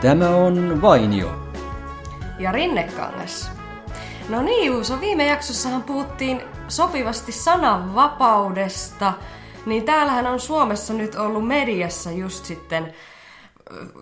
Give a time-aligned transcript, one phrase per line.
[0.00, 1.52] Tämä on Vainio.
[2.38, 3.50] Ja Rinnekangas.
[4.28, 9.12] No niin Juuso, viime jaksossahan puhuttiin sopivasti sananvapaudesta,
[9.66, 12.94] niin täällähän on Suomessa nyt ollut mediassa just sitten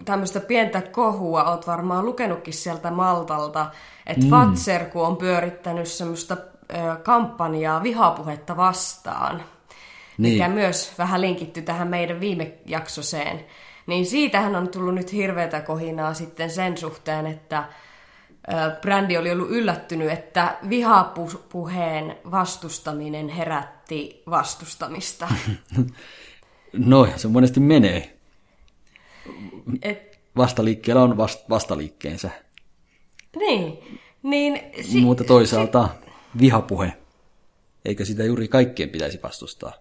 [0.04, 3.66] tämmöistä pientä kohua, oot varmaan lukenutkin sieltä Maltalta,
[4.06, 4.30] että mm.
[4.30, 9.42] Fatser, kun on pyörittänyt semmoista ö, kampanjaa vihapuhetta vastaan,
[10.18, 10.32] niin.
[10.32, 13.44] mikä myös vähän linkitty tähän meidän viime jaksoseen,
[13.88, 17.64] niin siitähän on tullut nyt hirveätä kohinaa sitten sen suhteen, että
[18.80, 25.28] brändi oli ollut yllättynyt, että vihapuheen vastustaminen herätti vastustamista.
[26.72, 28.18] no, se monesti menee.
[29.82, 32.30] Et, Vastaliikkeellä on vast, vastaliikkeensä.
[33.36, 34.00] Niin.
[34.22, 36.10] niin si- Mutta toisaalta si-
[36.40, 36.92] vihapuhe,
[37.84, 39.72] eikö sitä juuri kaikkien pitäisi vastustaa?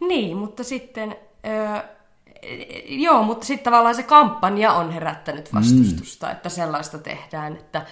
[0.00, 1.16] Niin, mutta sitten...
[2.88, 6.32] joo, mutta sitten tavallaan se kampanja on herättänyt vastustusta, mm.
[6.32, 7.86] että sellaista tehdään, että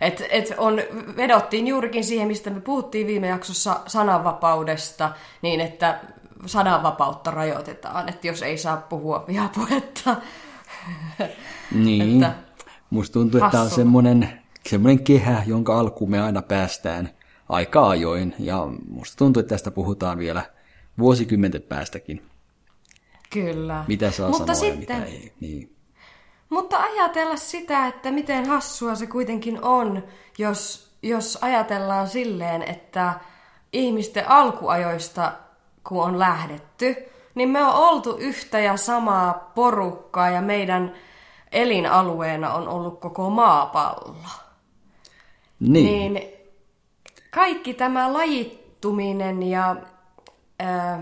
[0.00, 0.80] et, et on,
[1.16, 5.10] vedottiin juurikin siihen, mistä me puhuttiin viime jaksossa sananvapaudesta,
[5.42, 6.00] niin että
[6.46, 10.16] sananvapautta rajoitetaan, että jos ei saa puhua vihapuhetta.
[11.74, 12.34] Niin, että
[12.90, 17.10] musta tuntuu, että tämä on semmoinen, semmoinen kehä, jonka alkuun me aina päästään
[17.48, 20.42] aika ajoin, ja musta tuntuu, että tästä puhutaan vielä
[20.98, 22.22] vuosikymmenten päästäkin.
[23.30, 23.84] Kyllä.
[23.88, 25.32] Mitä saa Mutta sanoa sitten, ja mitä ei.
[25.40, 25.76] Niin.
[26.48, 30.02] Mutta ajatella sitä, että miten hassua se kuitenkin on,
[30.38, 33.20] jos, jos ajatellaan silleen, että
[33.72, 35.32] ihmisten alkuajoista,
[35.88, 36.96] kun on lähdetty,
[37.34, 40.94] niin me on oltu yhtä ja samaa porukkaa ja meidän
[41.52, 44.14] elinalueena on ollut koko maapallo.
[45.60, 46.14] Niin.
[46.14, 46.36] niin
[47.30, 49.76] kaikki tämä lajittuminen ja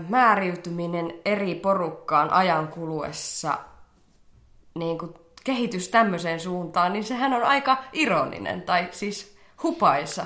[0.09, 3.57] määriytyminen eri porukkaan ajan kuluessa
[4.75, 10.25] niin kuin kehitys tämmöiseen suuntaan, niin sehän on aika ironinen tai siis hupaisa.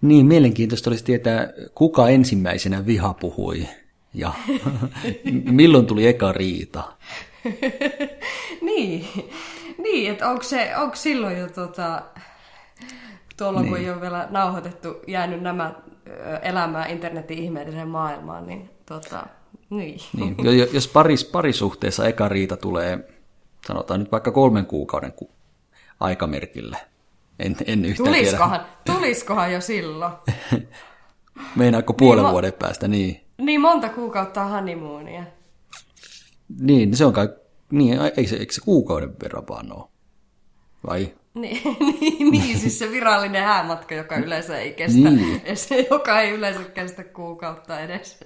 [0.00, 3.68] Niin, mielenkiintoista olisi tietää, kuka ensimmäisenä viha puhui
[4.14, 4.32] ja
[5.50, 6.82] milloin tuli eka riita.
[8.68, 9.06] niin,
[9.78, 12.02] niin että onko, se, onko silloin jo tota,
[13.36, 13.68] tuolla niin.
[13.68, 15.74] kun ei ole vielä nauhoitettu, jäänyt nämä
[16.42, 19.26] elämää internetin ihmeelliseen maailmaan, niin tota,
[19.70, 20.00] niin.
[20.16, 20.36] niin.
[20.72, 22.98] Jos paris, parisuhteessa eka riita tulee,
[23.66, 25.30] sanotaan nyt vaikka kolmen kuukauden ku-
[26.00, 26.76] aikamerkille,
[27.38, 28.72] en, en yhtään tuliskohan, tiedä.
[28.98, 30.12] Tuliskohan jo silloin?
[31.56, 33.20] Meinaako puolen niin, vuoden päästä, niin.
[33.38, 35.24] Niin monta kuukautta on honeymoonia.
[36.60, 37.28] Niin, se on kai,
[37.70, 39.88] niin, eikö se, eikö se kuukauden verran vaan ole?
[40.86, 41.14] Vai?
[41.40, 45.40] Niin, niin, niin, siis se virallinen häämatka, joka yleensä ei kestä, niin.
[45.54, 48.18] se, joka ei yleensä kestä kuukautta edes.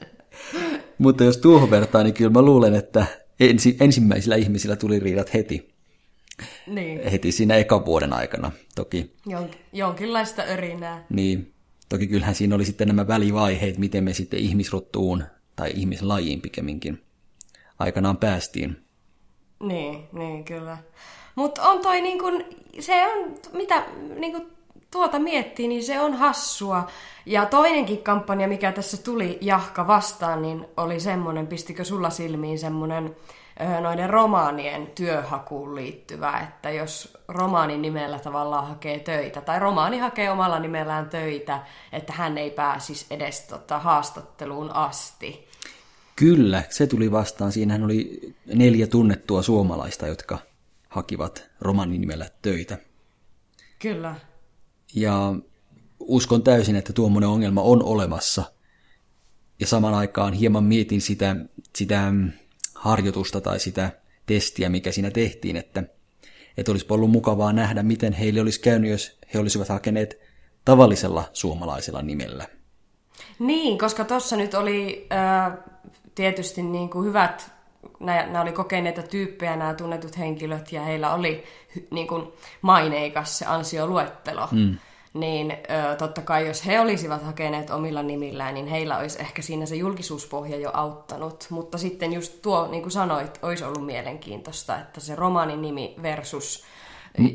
[0.98, 3.06] Mutta jos tuohon vertaa, niin kyllä mä luulen, että
[3.40, 5.74] ensi, ensimmäisillä ihmisillä tuli riidat heti.
[6.66, 7.10] Niin.
[7.10, 9.14] Heti siinä eka vuoden aikana, toki.
[9.26, 11.06] Jon, jonkinlaista örinää.
[11.10, 11.52] Niin,
[11.88, 15.24] toki kyllähän siinä oli sitten nämä välivaiheet, miten me sitten ihmisruttuun
[15.56, 17.02] tai ihmislajiin pikemminkin
[17.78, 18.76] aikanaan päästiin.
[19.62, 20.78] Niin, niin kyllä.
[21.34, 22.44] Mutta on toi niin kun,
[22.80, 23.82] se on, mitä
[24.18, 24.50] niin kun
[24.90, 26.86] tuota miettii, niin se on hassua.
[27.26, 33.16] Ja toinenkin kampanja, mikä tässä tuli Jahka vastaan, niin oli semmoinen, pistikö sulla silmiin semmoinen
[33.80, 40.58] noiden romaanien työhakuun liittyvä, että jos romaanin nimellä tavallaan hakee töitä, tai romaani hakee omalla
[40.58, 41.60] nimellään töitä,
[41.92, 45.48] että hän ei pääsisi edes tota, haastatteluun asti.
[46.16, 47.52] Kyllä, se tuli vastaan.
[47.52, 48.20] Siinähän oli
[48.54, 50.38] neljä tunnettua suomalaista, jotka
[50.90, 52.78] hakivat romanin nimellä töitä.
[53.78, 54.14] Kyllä.
[54.94, 55.34] Ja
[56.00, 58.52] uskon täysin, että tuommoinen ongelma on olemassa.
[59.60, 61.36] Ja saman aikaan hieman mietin sitä,
[61.76, 62.12] sitä
[62.74, 63.90] harjoitusta tai sitä
[64.26, 65.82] testiä, mikä siinä tehtiin, että,
[66.56, 70.18] että olisi ollut mukavaa nähdä, miten heille olisi käynyt, jos he olisivat hakeneet
[70.64, 72.46] tavallisella suomalaisella nimellä.
[73.38, 75.58] Niin, koska tuossa nyt oli äh,
[76.14, 77.59] tietysti niin kuin hyvät
[78.00, 81.44] nämä oli kokeneita tyyppejä, nämä tunnetut henkilöt, ja heillä oli
[81.90, 82.26] niin kuin
[82.62, 84.48] maineikas se ansioluettelo.
[84.52, 84.76] Mm.
[85.14, 89.66] Niin ö, totta kai, jos he olisivat hakeneet omilla nimillään, niin heillä olisi ehkä siinä
[89.66, 91.46] se julkisuuspohja jo auttanut.
[91.50, 96.64] Mutta sitten just tuo, niin kuin sanoit, olisi ollut mielenkiintoista, että se romaanin nimi versus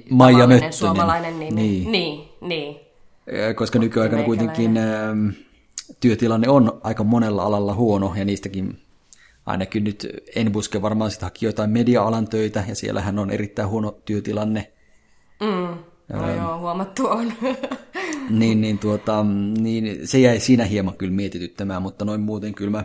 [0.09, 0.74] Maija Möttönen.
[0.74, 1.62] suomalainen nimi.
[1.62, 2.30] Niin, niin.
[2.41, 2.80] niin.
[3.56, 4.80] Koska nykyaikana kuitenkin
[6.00, 8.85] työtilanne on aika monella alalla huono, ja niistäkin
[9.45, 13.92] ainakin nyt en buske varmaan sitä haki jotain media-alan töitä, ja siellähän on erittäin huono
[14.06, 14.71] työtilanne.
[15.39, 15.77] Mm.
[16.13, 17.33] No ähm, joo, huomattu on.
[18.30, 19.25] niin, niin, tuota,
[19.59, 22.83] niin se jäi siinä hieman kyllä mietityttämään, mutta noin muuten kyllä mä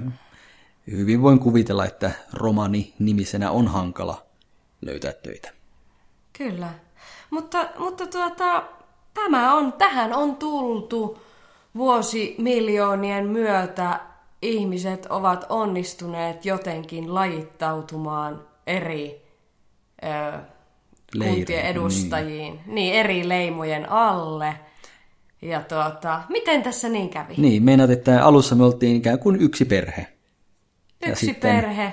[0.91, 4.27] hyvin voin kuvitella, että romani nimisenä on hankala
[4.83, 5.51] löytää töitä.
[6.39, 6.69] Kyllä.
[7.31, 8.65] Mutta, mutta tuota,
[9.15, 11.23] tämä on, tähän on tultu
[11.77, 14.01] vuosimiljoonien myötä.
[14.43, 19.23] Ihmiset ovat onnistuneet jotenkin lajittautumaan eri
[20.05, 20.39] ö,
[21.15, 22.75] Leiri, kuntien edustajiin, niin.
[22.75, 24.55] niin eri leimojen alle.
[25.43, 27.35] Ja tuota, miten tässä niin kävi?
[27.37, 30.07] Niin, meinaat, että alussa me oltiin ikään kuin yksi perhe.
[31.07, 31.55] Yksi sitten...
[31.57, 31.93] perhe,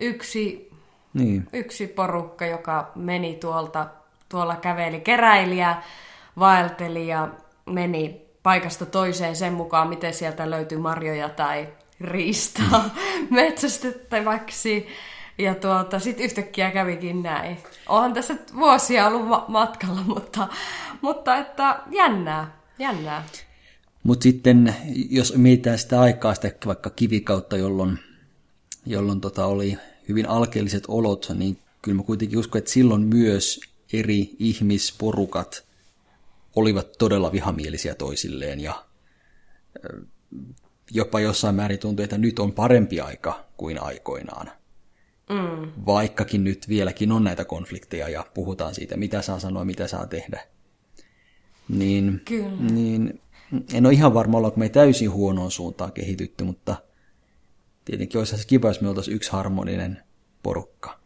[0.00, 0.70] yksi,
[1.14, 1.46] Niin.
[1.52, 3.86] yksi porukka, joka meni tuolta,
[4.28, 5.82] tuolla käveli keräilijä,
[6.38, 7.28] vaelteli ja
[7.66, 11.68] meni paikasta toiseen sen mukaan, miten sieltä löytyy marjoja tai
[12.00, 12.94] riistaa
[13.30, 14.86] metsästettäväksi.
[15.38, 17.58] Ja tuota, sitten yhtäkkiä kävikin näin.
[17.88, 20.48] Onhan tässä vuosia ollut ma- matkalla, mutta,
[21.00, 23.24] mutta että jännää, jännää.
[24.02, 24.76] Mutta sitten,
[25.10, 27.98] jos mietitään sitä aikaa, sitä vaikka kivikautta, jolloin,
[28.86, 29.78] jolloin tota oli
[30.08, 33.60] hyvin alkeelliset olot, niin kyllä mä kuitenkin uskon, että silloin myös
[33.92, 35.64] eri ihmisporukat
[36.56, 38.84] olivat todella vihamielisiä toisilleen ja
[40.90, 44.50] jopa jossain määrin tuntui, että nyt on parempi aika kuin aikoinaan.
[45.30, 45.72] Mm.
[45.86, 50.46] Vaikkakin nyt vieläkin on näitä konflikteja ja puhutaan siitä, mitä saa sanoa, mitä saa tehdä.
[51.68, 52.72] Niin, Kyllä.
[52.72, 53.20] niin
[53.74, 56.76] en ole ihan varma, ollaanko me täysin huonoon suuntaan kehitytty, mutta
[57.84, 60.02] tietenkin olisi se kiva, jos me oltaisiin yksi harmoninen
[60.42, 60.99] porukka.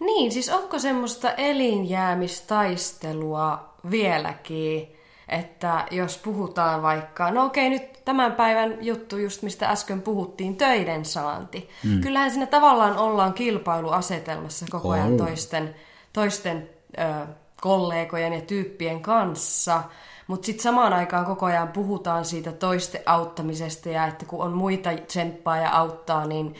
[0.00, 4.96] Niin, siis onko semmoista elinjäämistaistelua vieläkin,
[5.28, 11.04] että jos puhutaan vaikka, no okei nyt tämän päivän juttu just mistä äsken puhuttiin, töiden
[11.04, 11.68] saanti.
[11.84, 12.00] Mm.
[12.00, 15.16] Kyllähän siinä tavallaan ollaan kilpailuasetelmassa koko ajan On.
[15.16, 15.74] toisten,
[16.12, 17.26] toisten ö,
[17.60, 19.82] kollegojen ja tyyppien kanssa.
[20.26, 24.90] Mutta sitten samaan aikaan koko ajan puhutaan siitä toisten auttamisesta ja että kun on muita
[25.06, 26.54] tsemppaa ja auttaa, niin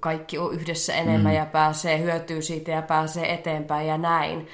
[0.00, 1.38] kaikki on yhdessä enemmän mm.
[1.38, 4.48] ja pääsee, hyötyy siitä ja pääsee eteenpäin ja näin.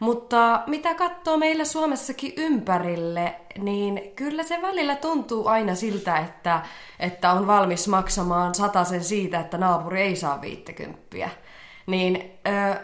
[0.00, 6.62] Mutta mitä katsoo meillä Suomessakin ympärille, niin kyllä se välillä tuntuu aina siltä, että,
[7.00, 8.52] että on valmis maksamaan
[8.84, 11.30] sen siitä, että naapuri ei saa viittäkymppiä.
[11.86, 12.76] Niin, ö,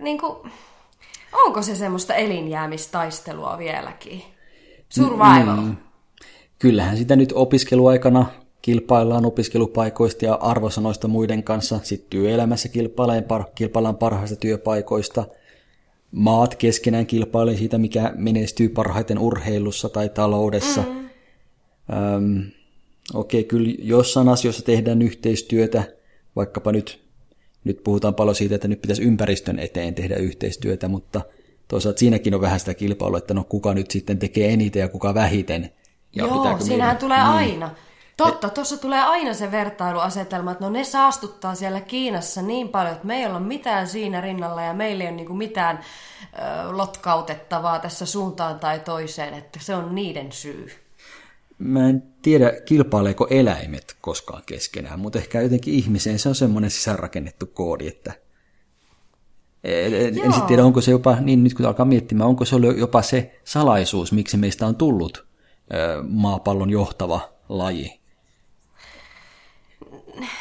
[0.00, 0.52] niin kuin,
[1.32, 4.22] onko se semmoista elinjäämistaistelua vieläkin?
[4.88, 5.56] Survival.
[5.56, 5.76] Mm.
[6.58, 8.26] Kyllähän sitä nyt opiskeluaikana
[8.66, 11.80] kilpaillaan opiskelupaikoista ja arvosanoista muiden kanssa.
[11.82, 15.24] Sitten työelämässä kilpaillaan, par- kilpaillaan parhaista työpaikoista.
[16.12, 20.82] Maat keskenään kilpailee siitä, mikä menestyy parhaiten urheilussa tai taloudessa.
[20.82, 21.08] Mm.
[21.96, 22.42] Öm,
[23.14, 25.84] Okei, okay, kyllä jossain asioissa tehdään yhteistyötä,
[26.36, 27.00] vaikkapa nyt,
[27.64, 31.20] nyt puhutaan paljon siitä, että nyt pitäisi ympäristön eteen tehdä yhteistyötä, mutta
[31.68, 35.14] toisaalta siinäkin on vähän sitä kilpailua, että no kuka nyt sitten tekee eniten ja kuka
[35.14, 35.70] vähiten.
[36.16, 37.70] Ja Joo, siinähän meidän- tulee aina.
[38.16, 43.06] Totta, tuossa tulee aina se vertailuasetelma, että no ne saastuttaa siellä Kiinassa niin paljon, että
[43.06, 48.06] me ei olla mitään siinä rinnalla ja meillä ei ole niinku mitään ö, lotkautettavaa tässä
[48.06, 50.70] suuntaan tai toiseen, että se on niiden syy.
[51.58, 57.46] Mä en tiedä, kilpaileeko eläimet koskaan keskenään, mutta ehkä jotenkin ihmiseen se on semmoinen sisäänrakennettu
[57.46, 58.12] koodi, että
[59.64, 62.56] en, en, en sitten tiedä, onko se jopa, niin nyt kun alkaa miettimään, onko se
[62.56, 65.26] ollut jopa se salaisuus, miksi meistä on tullut
[65.74, 68.05] ö, maapallon johtava laji.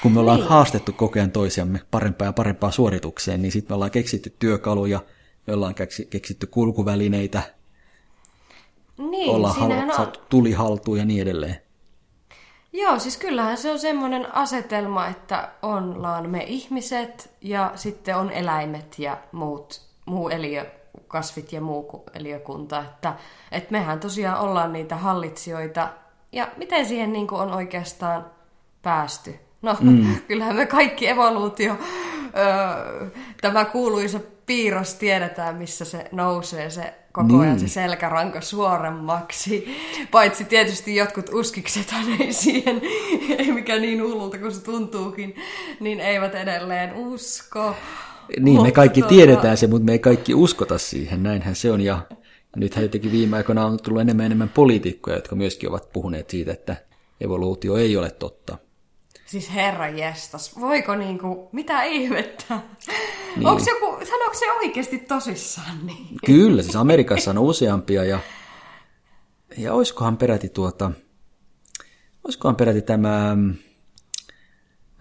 [0.03, 0.50] Kun me ollaan niin.
[0.50, 5.00] haastettu koko ajan toisiamme parempaa ja parempaa suoritukseen, niin sitten me ollaan keksitty työkaluja,
[5.48, 7.41] me ollaan keksi- keksitty kulkuvälineitä,
[8.98, 9.96] Niin, ollaan hal- on...
[9.96, 11.58] saatu tuli haltuun ja niin edelleen.
[12.74, 19.00] Joo, siis kyllähän se on semmoinen asetelma, että ollaan me ihmiset ja sitten on eläimet
[19.00, 20.65] ja muut, muu eliö,
[21.08, 22.79] kasvit ja muu ku- eliökunta.
[22.79, 23.13] Että,
[23.51, 25.89] että mehän tosiaan ollaan niitä hallitsijoita.
[26.32, 28.25] Ja miten siihen niin kuin on oikeastaan
[28.82, 29.39] päästy?
[29.65, 30.15] No, mm.
[30.27, 31.77] kyllähän me kaikki evoluutio,
[32.38, 33.07] öö,
[33.41, 39.77] tämä kuuluisa piirros tiedetään, missä se nousee se koko ajan se selkäranka suoremmaksi.
[40.12, 42.81] Paitsi tietysti jotkut uskiksethan ei siihen,
[43.39, 45.36] ei mikä niin hullulta kuin se tuntuukin,
[45.79, 47.75] niin eivät edelleen usko.
[48.39, 51.72] Niin, me Mutta kaikki tuota- tiedetään se, mutta me ei kaikki uskota siihen, näinhän se
[51.72, 51.81] on.
[51.81, 52.00] Ja
[52.55, 56.75] nythän jotenkin viime aikoina on tullut enemmän enemmän poliitikkoja, jotka myöskin ovat puhuneet siitä, että
[57.22, 58.57] evoluutio ei ole totta.
[59.25, 62.60] Siis herra jestas, voiko niinku, mitä ihmettä?
[63.36, 63.48] Niin.
[63.48, 66.08] Onko joku, sanooko se oikeasti tosissaan niin?
[66.25, 68.20] Kyllä, siis Amerikassa on useampia ja,
[69.58, 70.91] ja olisikohan peräti tuota,
[72.24, 73.38] olisikohan peräti tämä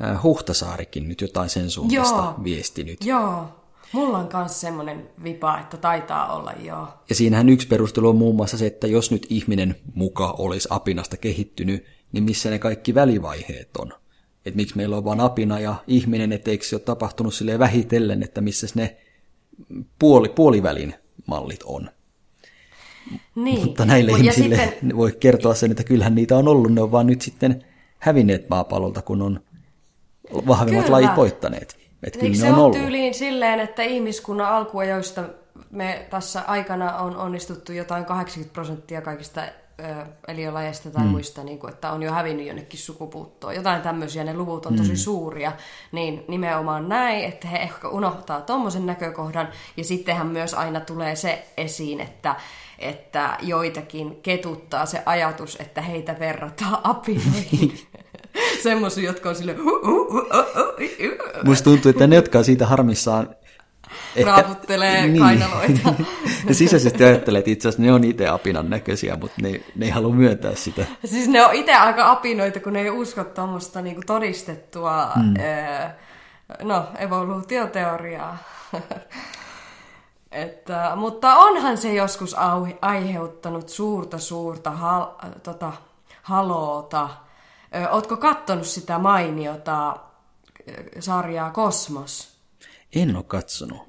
[0.02, 2.44] äh, Huhtasaarikin nyt jotain sen suuntaista Joo.
[2.44, 3.04] viestinyt.
[3.04, 3.48] Joo,
[3.92, 6.88] mulla on myös semmoinen vipa, että taitaa olla joo.
[7.08, 11.16] Ja siinähän yksi perustelu on muun muassa se, että jos nyt ihminen muka olisi apinasta
[11.16, 13.92] kehittynyt, niin missä ne kaikki välivaiheet on.
[14.46, 18.22] Että miksi meillä on vain apina ja ihminen, että eikö se ole tapahtunut silleen vähitellen,
[18.22, 18.96] että missä ne
[19.98, 20.94] puoli, puolivälin
[21.26, 21.90] mallit on.
[23.34, 23.64] Niin.
[23.64, 26.92] Mutta näille ja ihmisille sitten, voi kertoa sen, että kyllähän niitä on ollut, ne on
[26.92, 27.64] vaan nyt sitten
[27.98, 29.40] hävinneet maapallolta, kun on
[30.46, 30.96] vahvimmat Kyllä.
[30.96, 31.76] lajit voittaneet.
[32.02, 32.78] Että kyllä se ne on ole ollut.
[32.78, 35.24] tyyliin silleen, että ihmiskunnan alkuajoista
[35.70, 39.42] me tässä aikana on onnistuttu jotain 80 prosenttia kaikista
[39.80, 41.08] ö, eliölajeista tai mm.
[41.10, 43.54] muista, niin kuin, että on jo hävinnyt jonnekin sukupuuttoon.
[43.54, 44.96] Jotain tämmöisiä, ne luvut on tosi Mm.
[44.96, 45.52] suuria.
[45.92, 49.48] Niin nimenomaan näin, että he ehkä unohtaa tuommoisen näkökohdan.
[49.76, 52.36] Ja sittenhän myös aina tulee se esiin, että
[52.78, 57.78] että joitakin ketuttaa se ajatus, että heitä verrataan apinoihin.
[58.62, 59.58] Semmoisia, jotka on silleen...
[61.44, 63.34] Musta tuntuu, että ne, jotka on siitä harmissaan...
[64.24, 65.94] Raaputtelee kainaloita.
[66.48, 69.90] ne sisäisesti ajattelee, että itse asiassa ne on itse apinan näköisiä, mutta ne, ne ei
[69.90, 70.86] halua myöntää sitä.
[71.04, 75.34] Siis ne on itse aika apinoita, kun ne ei usko tuommoista niinku todistettua mm.
[75.40, 75.88] öö,
[76.62, 78.38] no, evoluutioteoriaa.
[80.32, 85.06] Että, mutta onhan se joskus au, aiheuttanut suurta, suurta hal,
[85.42, 85.72] tota,
[86.22, 87.08] haloota.
[87.74, 89.96] Ö, ootko kattonut sitä mainiota
[91.00, 92.33] sarjaa Kosmos?
[92.94, 93.82] En ole katsonut.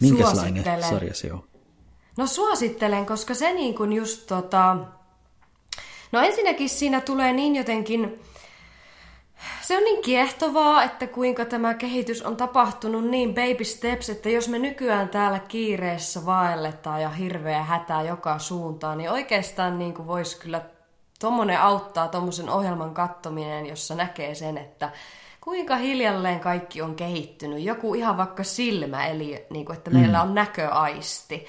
[0.00, 1.48] Minkälainen sarja se on?
[2.16, 4.76] No suosittelen, koska se niin kuin just tota...
[6.12, 8.22] No ensinnäkin siinä tulee niin jotenkin...
[9.62, 14.48] Se on niin kiehtovaa, että kuinka tämä kehitys on tapahtunut niin baby steps, että jos
[14.48, 20.40] me nykyään täällä kiireessä vaelletaan ja hirveä hätää joka suuntaan, niin oikeastaan niin kuin voisi
[20.40, 20.60] kyllä
[21.20, 24.90] tommonen auttaa tommosen ohjelman kattominen, jossa näkee sen, että
[25.48, 27.62] kuinka hiljalleen kaikki on kehittynyt.
[27.62, 31.46] Joku ihan vaikka silmä, eli niin kuin, että meillä on näköaisti.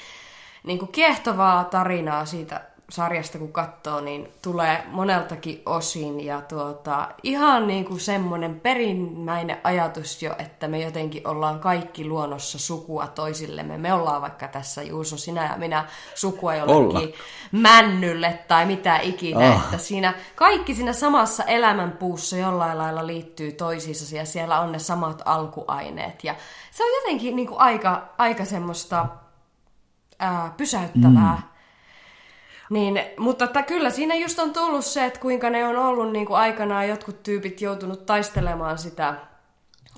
[0.63, 6.25] Niin kuin kiehtovaa tarinaa siitä sarjasta, kun katsoo, niin tulee moneltakin osin.
[6.25, 12.59] Ja tuota, ihan niin kuin semmoinen perimmäinen ajatus jo, että me jotenkin ollaan kaikki luonnossa
[12.59, 13.77] sukua toisillemme.
[13.77, 17.17] Me ollaan vaikka tässä, Juuso, sinä ja minä, sukua jollekin Olla.
[17.51, 19.49] männylle tai mitä ikinä.
[19.49, 19.63] Ah.
[19.63, 25.21] Että siinä kaikki siinä samassa elämänpuussa jollain lailla liittyy toisiinsa ja siellä on ne samat
[25.25, 26.23] alkuaineet.
[26.23, 26.35] Ja
[26.71, 29.05] se on jotenkin niin kuin aika, aika semmoista
[30.19, 31.35] ää, pysäyttävää.
[31.35, 31.58] Mm.
[32.69, 36.25] Niin, mutta että kyllä siinä just on tullut se, että kuinka ne on ollut niin
[36.25, 39.15] kuin aikanaan jotkut tyypit joutunut taistelemaan sitä,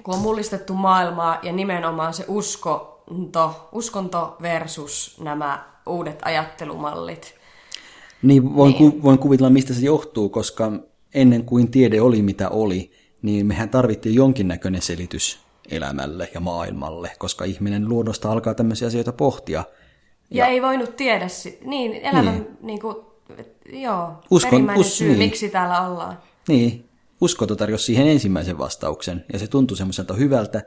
[0.03, 7.35] kun on mullistettu maailmaa ja nimenomaan se uskonto, uskonto versus nämä uudet ajattelumallit.
[8.21, 8.91] Niin, voin, Niin.
[8.91, 10.71] Ku, voin kuvitella, mistä se johtuu, koska
[11.13, 15.39] ennen kuin tiede oli mitä oli, niin mehän tarvittiin jonkinnäköinen selitys
[15.71, 19.63] elämälle ja maailmalle, koska ihminen luonnosta alkaa tämmöisiä asioita pohtia.
[20.31, 21.27] Ja, ja ei voinut tiedä,
[21.65, 22.57] niin elämän, niin.
[22.61, 22.95] Niin kuin,
[23.73, 25.19] joo, Uskon- perimmäinen us- syy, niin.
[25.19, 26.17] miksi täällä ollaan.
[26.47, 26.85] Niin,
[27.21, 30.63] uskonto tarjosi siihen ensimmäisen vastauksen, ja se tuntui semmoiselta hyvältä.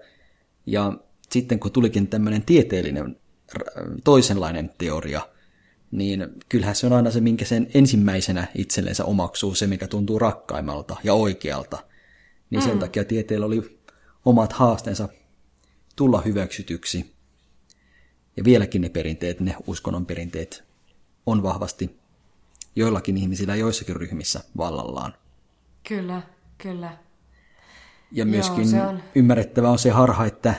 [0.67, 0.93] Ja
[1.31, 3.17] sitten kun tulikin tämmöinen tieteellinen,
[4.05, 5.21] toisenlainen teoria,
[5.91, 10.97] niin kyllähän se on aina se, minkä sen ensimmäisenä itsellensä omaksuu, se mikä tuntuu rakkaimmalta
[11.05, 11.79] ja oikealta.
[12.51, 13.81] Niin sen takia tieteellä oli
[14.25, 15.09] omat haasteensa
[15.97, 17.14] tulla hyväksytyksi.
[18.37, 20.65] Ja vieläkin ne perinteet, ne uskonnon perinteet,
[21.27, 21.97] on vahvasti
[22.77, 25.15] joillakin ihmisillä joissakin ryhmissä vallallaan.
[25.89, 26.23] Kyllä,
[26.59, 26.97] kyllä.
[28.13, 29.03] Ja myöskin se on.
[29.15, 30.55] ymmärrettävä on se harha, että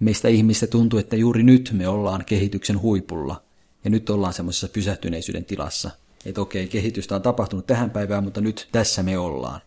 [0.00, 3.42] meistä ihmistä tuntuu, että juuri nyt me ollaan kehityksen huipulla.
[3.84, 5.90] Ja nyt ollaan semmoisessa pysähtyneisyyden tilassa.
[6.26, 9.60] Että okei, kehitystä on tapahtunut tähän päivään, mutta nyt tässä me ollaan.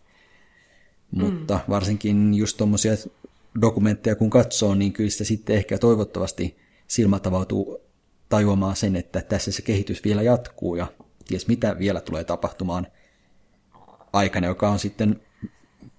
[1.10, 2.92] Mutta varsinkin just tuommoisia
[3.60, 6.56] dokumentteja kun katsoo, niin kyllä sitä sitten ehkä toivottavasti
[6.88, 7.80] silmät avautuu
[8.28, 10.86] tajuamaan sen, että tässä se kehitys vielä jatkuu ja
[11.26, 12.86] ties mitä vielä tulee tapahtumaan
[14.12, 15.20] aikana, joka on sitten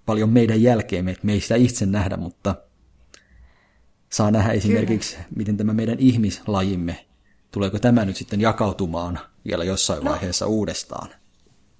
[0.05, 2.55] paljon meidän jälkeemme, että me ei sitä itse nähdä, mutta
[4.09, 5.27] saa nähdä esimerkiksi, Kyllä.
[5.35, 7.05] miten tämä meidän ihmislajimme,
[7.51, 10.11] tuleeko tämä nyt sitten jakautumaan vielä jossain no.
[10.11, 11.09] vaiheessa uudestaan.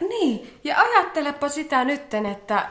[0.02, 2.68] Niin, ja ajattelepa sitä nytten, että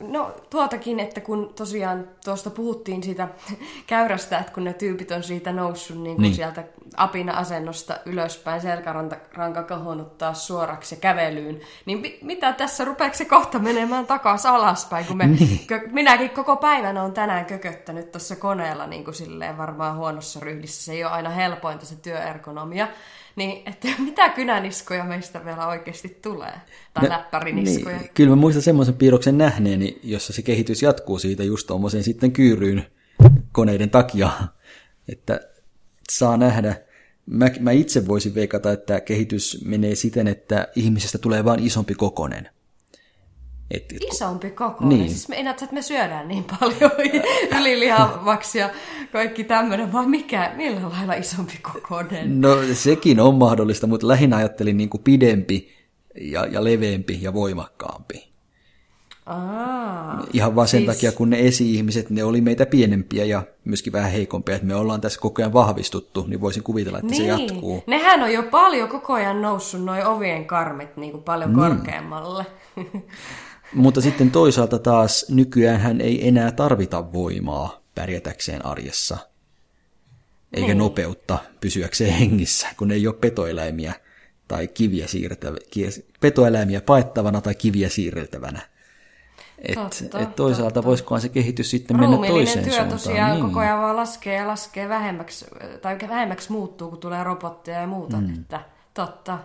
[0.00, 3.28] no tuotakin, että kun tosiaan tuosta puhuttiin siitä
[3.86, 6.34] käyrästä, että kun ne tyypit on siitä noussut niin kuin Niin.
[6.34, 6.64] sieltä
[6.96, 13.58] apina-asennosta ylöspäin, selkäranka kohonnut taas suoraksi ja kävelyyn, niin mi- mitä tässä, rupeeko se kohta
[13.58, 15.60] menemään takaisin alaspäin, kun me, niin.
[15.66, 20.84] kö- minäkin koko päivän on tänään kököttänyt tuossa koneella niin kuin silleen varmaan huonossa ryhdissä,
[20.84, 22.88] se ei ole aina helpointa se työergonomia,
[23.36, 26.54] niin että mitä kynäniskoja meistä vielä oikeasti tulee,
[26.94, 27.98] tai läppäriniskoja.
[27.98, 32.32] Niin, kyllä mä muistan semmoisen piirroksen nähneeni, jossa se kehitys jatkuu siitä just tuommoisen sitten
[32.32, 32.86] kyyryyn
[33.52, 34.30] koneiden takia,
[35.08, 35.40] että
[36.10, 36.76] saa nähdä.
[37.26, 42.48] Mä, mä itse voisin veikata, että kehitys menee siten, että ihmisestä tulee vain isompi kokonen.
[43.72, 44.84] Et, et, Isompi koko.
[44.84, 44.98] Niin.
[44.98, 45.10] Niin.
[45.10, 46.90] Siis me, että me syödään niin paljon
[47.60, 48.70] ylilihavaksi ja
[49.12, 52.40] kaikki tämmöinen, vaan mikä, millä lailla isompi kokoinen?
[52.40, 55.72] no sekin on mahdollista, mutta lähinnä ajattelin niin kuin pidempi
[56.20, 58.32] ja, ja leveämpi ja voimakkaampi.
[59.26, 63.92] Aa, Ihan vaan sen Siis- takia, kun ne esi-ihmiset, ne oli meitä pienempiä ja myöskin
[63.92, 67.84] vähän heikompia, että me ollaan tässä koko ajan vahvistuttu, niin voisin kuvitella, että se jatkuu.
[67.86, 72.46] Nehän on jo paljon koko ajan noussut noin ovien karmit niin kuin paljon korkeammalle.
[73.74, 79.18] Mutta sitten toisaalta taas nykyään hän ei enää tarvita voimaa pärjätäkseen arjessa,
[80.52, 80.78] eikä Niin.
[80.78, 83.92] nopeutta pysyäkseen hengissä, kun ei ole petoeläimiä
[84.48, 88.60] tai kiviä siirrettävä, kie- petoeläimiä paettavana tai kiviä siirreltävänä.
[89.58, 90.88] Et, Totta, et toisaalta totta.
[90.88, 92.98] voisikohan se kehitys sitten mennä toiseen työ suuntaan.
[93.00, 93.44] tosiaan niin.
[93.46, 95.44] koko ajan vaan laskee ja laskee vähemmäksi,
[95.82, 98.16] tai vähemmäksi muuttuu, kun tulee robotteja ja muuta.
[98.16, 98.34] Mm.
[98.34, 98.60] Että,
[98.94, 99.38] totta.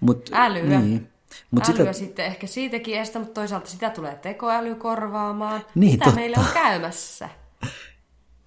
[0.00, 0.80] Mut, Älyä.
[0.80, 1.08] Niin.
[1.50, 5.64] Mut Älyä sitä, sitten ehkä siitäkin estä, mutta toisaalta sitä tulee tekoäly korvaamaan.
[5.74, 6.20] Niin, Mitä totta.
[6.20, 7.28] meille on käymässä?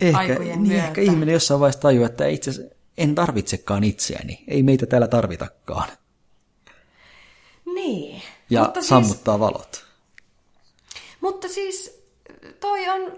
[0.02, 0.88] ehkä, niin myötä.
[0.88, 2.52] ehkä ihminen jossain vaiheessa tajuaa, että itse
[2.98, 4.44] en tarvitsekaan itseäni.
[4.48, 5.90] Ei meitä täällä tarvitakaan.
[7.66, 8.22] Niin.
[8.50, 9.86] Ja mutta siis, sammuttaa valot.
[11.22, 12.04] mutta siis
[12.60, 13.18] toi on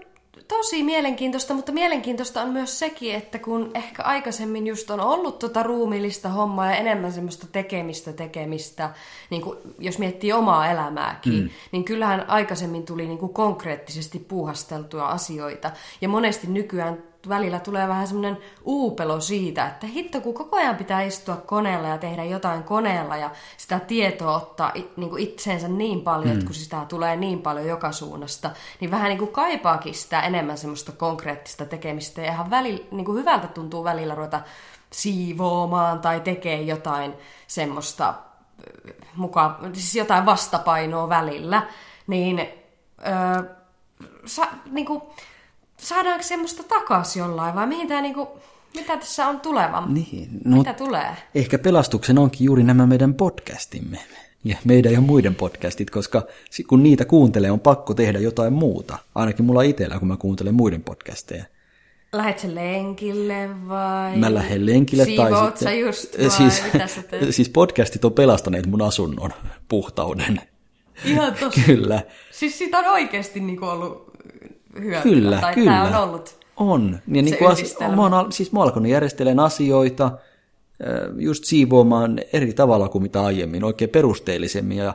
[0.56, 5.62] tosi mielenkiintoista, mutta mielenkiintoista on myös sekin, että kun ehkä aikaisemmin just on ollut tota
[5.62, 8.90] ruumiillista hommaa ja enemmän semmoista tekemistä tekemistä,
[9.30, 11.50] niin kuin jos miettii omaa elämääkin, mm.
[11.72, 15.70] niin kyllähän aikaisemmin tuli niin kuin konkreettisesti puuhasteltua asioita.
[16.00, 21.02] Ja monesti nykyään välillä tulee vähän semmoinen uupelo siitä, että hitto kun koko ajan pitää
[21.02, 26.28] istua koneella ja tehdä jotain koneella ja sitä tietoa ottaa niin kuin itseensä niin paljon,
[26.28, 26.32] mm.
[26.32, 28.50] että kun sitä tulee niin paljon joka suunnasta,
[28.80, 33.18] niin vähän niin kuin kaipaakin sitä enemmän semmoista konkreettista tekemistä ja ihan välillä, niin kuin
[33.18, 34.40] hyvältä tuntuu välillä ruveta
[34.92, 37.14] siivoamaan tai tekee jotain
[37.46, 38.14] semmoista
[38.88, 41.62] ö, mukaan, siis jotain vastapainoa välillä,
[42.06, 42.48] niin,
[43.06, 43.42] öö,
[44.24, 45.02] sa, niin kuin,
[45.82, 48.28] saadaanko semmoista takaisin jollain vai mihin tämä niinku,
[48.74, 49.86] mitä tässä on tuleva?
[49.86, 51.16] Niin, no, Mitä tulee?
[51.34, 53.98] ehkä pelastuksen onkin juuri nämä meidän podcastimme.
[54.44, 56.22] Ja meidän ja muiden podcastit, koska
[56.68, 58.98] kun niitä kuuntelee, on pakko tehdä jotain muuta.
[59.14, 61.44] Ainakin mulla itsellä, kun mä kuuntelen muiden podcasteja.
[62.12, 64.16] Lähet se lenkille vai?
[64.16, 65.80] Mä lähden lenkille tai sitten...
[65.80, 66.30] just vai?
[66.30, 66.62] siis,
[66.94, 67.34] sä teet?
[67.34, 69.30] siis podcastit on pelastaneet mun asunnon
[69.68, 70.40] puhtauden.
[71.04, 71.60] Ihan tosi.
[71.66, 74.11] Kyllä, Siis siitä on oikeasti niinku ollut
[74.80, 75.02] hyötyä.
[75.02, 75.70] kyllä, tai kyllä.
[75.70, 76.36] Tää on ollut.
[76.56, 76.98] On.
[77.08, 80.10] Ja niin kuin as, mä oon, siis mä oon alkanut järjestelemään asioita,
[81.18, 84.94] just siivoamaan eri tavalla kuin mitä aiemmin, oikein perusteellisemmin ja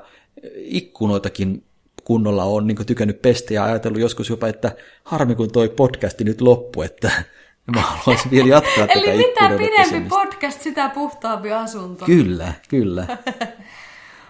[0.58, 1.64] ikkunoitakin
[2.04, 4.72] kunnolla on niin tykännyt pestä ja ajatellut joskus jopa, että
[5.04, 7.12] harmi kun toi podcasti nyt loppu, että
[7.76, 10.10] mä haluaisin vielä jatkaa tätä Eli mitä pidempi pesemistä.
[10.10, 12.06] podcast, sitä puhtaampi asunto.
[12.06, 13.08] Kyllä, kyllä.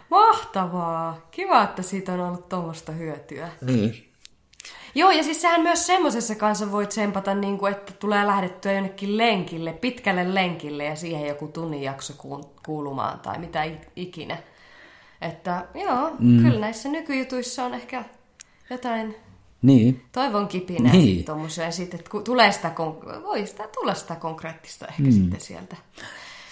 [0.10, 1.28] Mahtavaa.
[1.32, 3.50] Kiva, että siitä on ollut tuommoista hyötyä.
[3.62, 4.07] niin.
[4.98, 9.18] Joo, ja siis sehän myös semmoisessa kanssa voi tsempata, niin kuin, että tulee lähdettyä jonnekin
[9.18, 12.14] lenkille, pitkälle lenkille ja siihen joku tunnin jakso
[12.66, 13.64] kuulumaan tai mitä
[13.96, 14.38] ikinä.
[15.22, 16.42] Että joo, mm.
[16.44, 18.04] kyllä näissä nykyjutuissa on ehkä
[18.70, 19.16] jotain
[19.62, 21.26] Niin, toivon kipinää Niin.
[21.26, 25.12] tuommoiseen sitten, että kun tulee sitä, kon- voi sitä tulla sitä konkreettista ehkä mm.
[25.12, 25.76] sitten sieltä.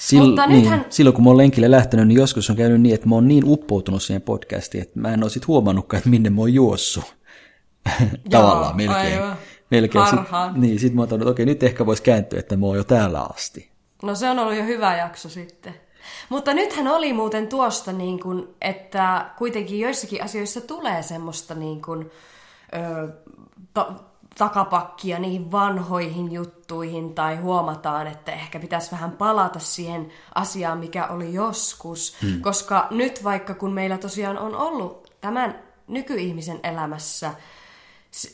[0.05, 2.95] Sil, Mutta niin, nythän- silloin kun mä oon lenkille lähtenyt, niin joskus on käynyt niin,
[2.95, 6.29] että mä oon niin uppoutunut siihen podcastiin, että mä en oo sit huomannutkaan, että minne
[6.29, 7.15] mä oon juossut.
[8.29, 9.21] Tavallaan melkein.
[9.21, 9.37] aivan.
[9.71, 10.07] melkein.
[10.07, 10.19] Sit,
[10.55, 13.21] niin, sit mä oon että okei, nyt ehkä voisi kääntyä, että mä oon jo täällä
[13.21, 13.69] asti.
[14.03, 15.75] No se on ollut jo hyvä jakso sitten.
[16.29, 22.11] Mutta nythän oli muuten tuosta, niin kuin, että kuitenkin joissakin asioissa tulee semmoista niin kuin,
[22.73, 23.07] ö,
[23.73, 23.93] ta-
[24.37, 31.33] takapakkia niihin vanhoihin juttuihin tai huomataan, että ehkä pitäisi vähän palata siihen asiaan, mikä oli
[31.33, 32.17] joskus.
[32.21, 32.41] Hmm.
[32.41, 37.31] Koska nyt vaikka kun meillä tosiaan on ollut tämän nykyihmisen elämässä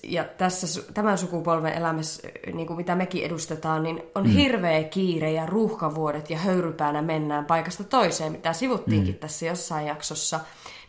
[0.04, 4.30] ja tässä tämän sukupolven elämässä, niin kuin mitä mekin edustetaan, niin on mm.
[4.30, 9.20] hirveä kiire ja ruuhkavuodet ja höyrypäänä mennään paikasta toiseen, mitä sivuttiinkin mm.
[9.20, 10.40] tässä jossain jaksossa.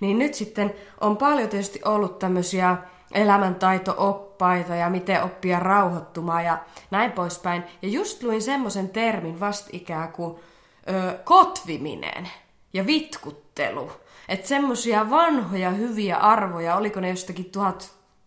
[0.01, 2.77] Niin nyt sitten on paljon tietysti ollut tämmöisiä
[3.15, 6.59] elämäntaito-oppaita ja miten oppia rauhoittumaan ja
[6.91, 7.63] näin poispäin.
[7.83, 10.37] Ja just luin semmoisen termin vastikään kuin
[10.91, 12.29] ö, kotviminen
[12.73, 13.93] ja vitkuttelu.
[14.29, 17.51] Että semmoisia vanhoja hyviä arvoja, oliko ne jostakin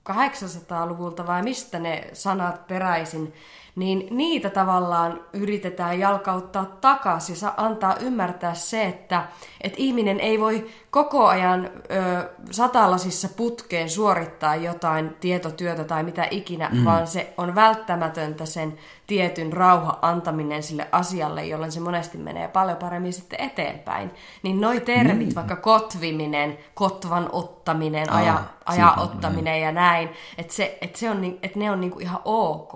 [0.10, 3.34] 1800-luvulta vai mistä ne sanat peräisin,
[3.76, 9.24] niin niitä tavallaan yritetään jalkauttaa takaisin ja antaa ymmärtää se, että,
[9.62, 16.70] että ihminen ei voi koko ajan ö, satalasissa putkeen suorittaa jotain tietotyötä tai mitä ikinä,
[16.74, 16.86] mm.
[16.86, 22.78] vaan se on välttämätöntä sen tietyn rauha antaminen sille asialle, jolloin se monesti menee paljon
[22.78, 24.12] paremmin sitten eteenpäin.
[24.44, 25.36] Niin noi termit, mm.
[25.36, 31.38] vaikka kotviminen, kotvan ottaminen, ah, aja, aja ottaminen ja näin, että se, et se on,
[31.44, 32.74] et ne on niinku ihan ok,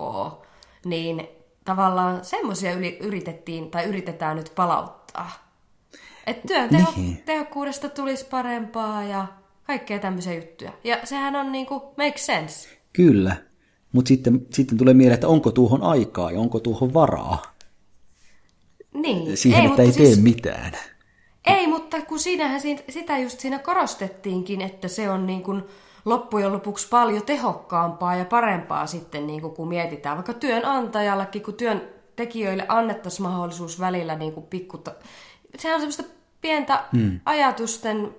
[0.84, 1.28] niin
[1.64, 5.30] tavallaan semmoisia yritettiin tai yritetään nyt palauttaa.
[6.26, 7.22] Että työn teho, niin.
[7.24, 9.26] tehokkuudesta tulisi parempaa ja
[9.62, 10.72] kaikkea tämmöisiä juttuja.
[10.84, 12.68] Ja sehän on niinku, make sense.
[12.92, 13.36] Kyllä,
[13.92, 17.42] mutta sitten, sitten tulee mieleen, että onko tuohon aikaa ja onko tuohon varaa.
[18.94, 19.36] Niin.
[19.36, 20.72] Siihen, ei, että ei siis, tee mitään.
[21.46, 25.62] Ei, mutta kun siinähän sitä just siinä korostettiinkin, että se on niin kuin
[26.04, 32.64] loppujen lopuksi paljon tehokkaampaa ja parempaa sitten, niin kuin, kun mietitään vaikka työnantajallakin, kun työntekijöille
[32.68, 34.92] annettaisiin mahdollisuus välillä niin kuin pikkuta...
[35.58, 37.20] Sehän on semmoista pientä hmm.
[37.24, 38.14] ajatusten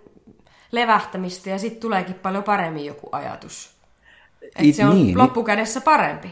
[0.72, 3.72] levähtämistä ja sitten tuleekin paljon paremmin joku ajatus.
[4.42, 6.32] Että se on niin, loppukädessä parempi.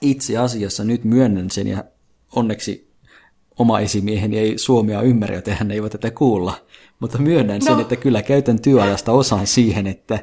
[0.00, 1.84] Itse asiassa nyt myönnän sen ja
[2.36, 2.94] onneksi
[3.58, 6.54] oma esimieheni ei suomea ymmärrä, joten hän ei voi tätä kuulla.
[7.00, 7.64] Mutta myönnän no.
[7.64, 10.18] sen, että kyllä käytän työajasta osan siihen, että,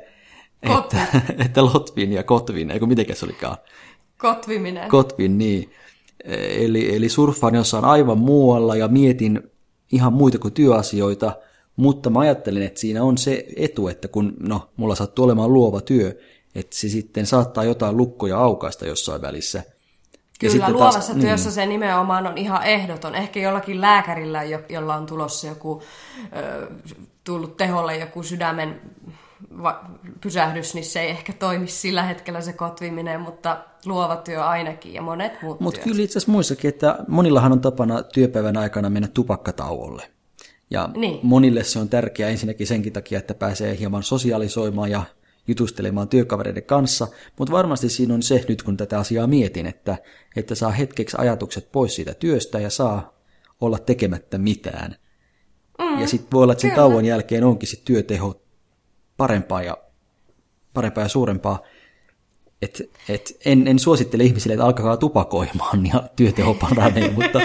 [0.63, 0.97] että,
[1.45, 3.58] että Lotvin ja Kotvin, eikö mitenkä se olikaan?
[4.17, 4.89] Kotviminen.
[4.89, 5.71] Kotvin, niin.
[6.58, 9.52] Eli, eli surffaan jossain aivan muualla ja mietin
[9.91, 11.36] ihan muita kuin työasioita,
[11.76, 15.82] mutta mä ajattelin, että siinä on se etu, että kun, no, mulla sattuu olemaan luova
[15.82, 16.19] työ,
[16.56, 19.63] että se sitten saattaa jotain lukkoja aukaista jossain välissä.
[20.39, 21.56] Kyllä, ja luovassa taas, työssä niin.
[21.56, 23.15] se nimenomaan on ihan ehdoton.
[23.15, 25.82] Ehkä jollakin lääkärillä, jolla on tulossa joku,
[26.38, 26.67] ö,
[27.24, 28.82] tullut teholle joku sydämen
[29.64, 29.86] va-
[30.22, 35.02] pysähdys, niin se ei ehkä toimi sillä hetkellä se kotviminen, mutta luova työ ainakin ja
[35.02, 40.04] monet muut Mutta kyllä itse asiassa muissakin, että monillahan on tapana työpäivän aikana mennä tupakkatauolle.
[40.70, 41.20] Ja niin.
[41.24, 45.04] monille se on tärkeää ensinnäkin senkin takia, että pääsee hieman sosiaalisoimaan ja
[45.48, 47.08] jutustelemaan työkavereiden kanssa,
[47.40, 49.98] mutta varmasti siinä on se nyt, kun tätä asiaa mietin, että,
[50.36, 53.14] että saa hetkeksi ajatukset pois siitä työstä ja saa
[53.62, 54.96] olla tekemättä mitään.
[55.80, 56.82] Mm, ja sitten voi olla, että sen kyllä.
[56.82, 58.42] tauon jälkeen onkin se työteho
[59.22, 59.78] parempaa ja,
[60.74, 61.60] parempaa ja suurempaa.
[62.62, 67.40] Et, et en, en suosittele ihmisille, että alkakaa tupakoimaan ja työteho paranee, mutta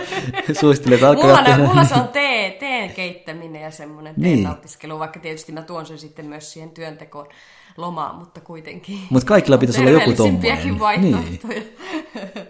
[0.61, 1.67] suosittelen, että alkakaa mulla, tehdä...
[1.69, 4.45] mulla se on tee, teen keittäminen ja semmoinen teen niin.
[4.45, 7.27] nautiskelu, vaikka tietysti mä tuon sen sitten myös siihen työntekoon
[7.77, 8.99] lomaa, mutta kuitenkin.
[9.11, 10.79] Mutta kaikilla pitäisi olla joku tommoinen.
[10.79, 11.63] vaihtoehtoja.
[12.15, 12.49] Niin.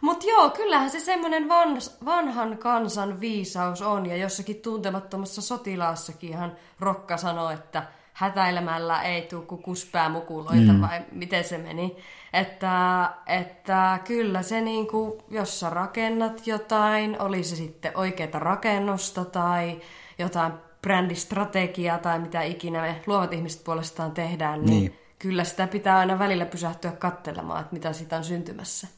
[0.00, 6.52] Mutta joo, kyllähän se semmoinen van, vanhan kansan viisaus on, ja jossakin tuntemattomassa sotilaassakin ihan
[6.80, 7.82] Rokka sanoi, että
[8.20, 10.80] hätäilemällä ei tule kuin kuspäämukuloita, mm.
[10.80, 11.96] vai miten se meni.
[12.32, 19.80] Että, että kyllä se niinku, jos sä rakennat jotain, oli se sitten oikeaa rakennusta tai
[20.18, 20.52] jotain
[20.82, 26.18] brändistrategiaa tai mitä ikinä me luovat ihmiset puolestaan tehdään, niin, niin kyllä sitä pitää aina
[26.18, 28.88] välillä pysähtyä katselemaan, että mitä siitä on syntymässä.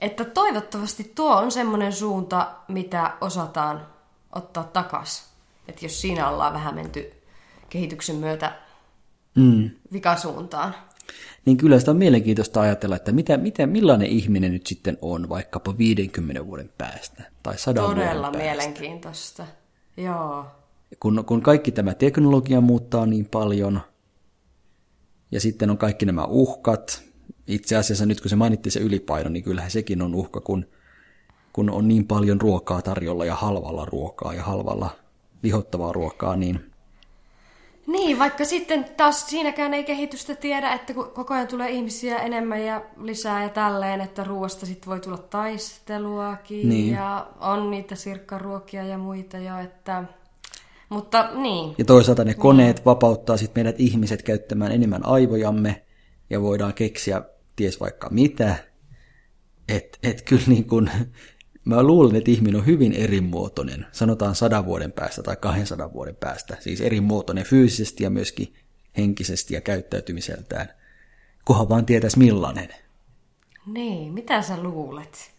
[0.00, 3.86] Että toivottavasti tuo on semmoinen suunta, mitä osataan
[4.32, 5.34] ottaa takas.
[5.68, 7.23] Että jos siinä ollaan vähän menty
[7.74, 8.52] kehityksen myötä
[9.34, 9.70] mm.
[9.92, 10.74] vikasuuntaan.
[11.44, 15.78] Niin kyllä sitä on mielenkiintoista ajatella, että mitä, mitä, millainen ihminen nyt sitten on vaikkapa
[15.78, 18.26] 50 vuoden päästä tai 100 Todella vuoden päästä.
[18.26, 19.46] Todella mielenkiintoista.
[19.96, 20.46] Joo.
[21.00, 23.80] Kun, kun kaikki tämä teknologia muuttaa niin paljon,
[25.30, 27.02] ja sitten on kaikki nämä uhkat,
[27.46, 30.66] itse asiassa nyt kun se mainitti se ylipaino, niin kyllähän sekin on uhka, kun,
[31.52, 34.90] kun on niin paljon ruokaa tarjolla ja halvalla ruokaa ja halvalla
[35.42, 36.73] lihottavaa ruokaa, niin...
[37.86, 42.82] Niin, vaikka sitten taas siinäkään ei kehitystä tiedä, että koko ajan tulee ihmisiä enemmän ja
[42.96, 46.94] lisää ja tälleen, että ruoasta sitten voi tulla taisteluakin niin.
[46.94, 50.04] ja on niitä sirkkaruokia ja muita jo, että...
[50.88, 51.74] Mutta niin.
[51.78, 52.84] Ja toisaalta ne koneet niin.
[52.84, 55.82] vapauttaa sitten meidät ihmiset käyttämään enemmän aivojamme
[56.30, 57.22] ja voidaan keksiä
[57.56, 58.56] ties vaikka mitä.
[59.68, 60.90] Että et kyllä niin kuin,
[61.64, 66.56] mä luulen, että ihminen on hyvin erimuotoinen, sanotaan sadan vuoden päästä tai 200 vuoden päästä.
[66.60, 68.54] Siis erimuotoinen fyysisesti ja myöskin
[68.96, 70.68] henkisesti ja käyttäytymiseltään.
[71.44, 72.68] Kunhan vaan tietäisi millainen.
[73.66, 75.34] Niin, mitä sä luulet?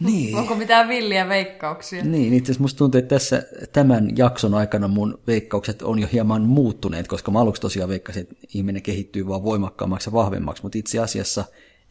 [0.00, 0.36] Niin.
[0.38, 2.04] Onko mitään villiä veikkauksia?
[2.04, 3.42] Niin, itse asiassa musta tuntuu, että tässä
[3.72, 8.34] tämän jakson aikana mun veikkaukset on jo hieman muuttuneet, koska mä aluksi tosiaan veikkasin, että
[8.54, 11.44] ihminen kehittyy vaan voimakkaammaksi ja vahvemmaksi, mutta itse asiassa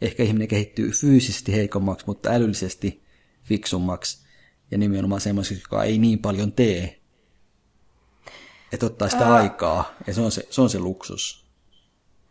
[0.06, 3.02] ehkä ihminen kehittyy fyysisesti heikommaksi, mutta älyllisesti
[3.42, 4.24] fiksummaksi
[4.70, 7.00] ja nimenomaan semmoiseksi, joka ei niin paljon tee,
[8.72, 9.34] että ottaa sitä Ää...
[9.34, 11.44] aikaa ja se on se, se, on se luksus.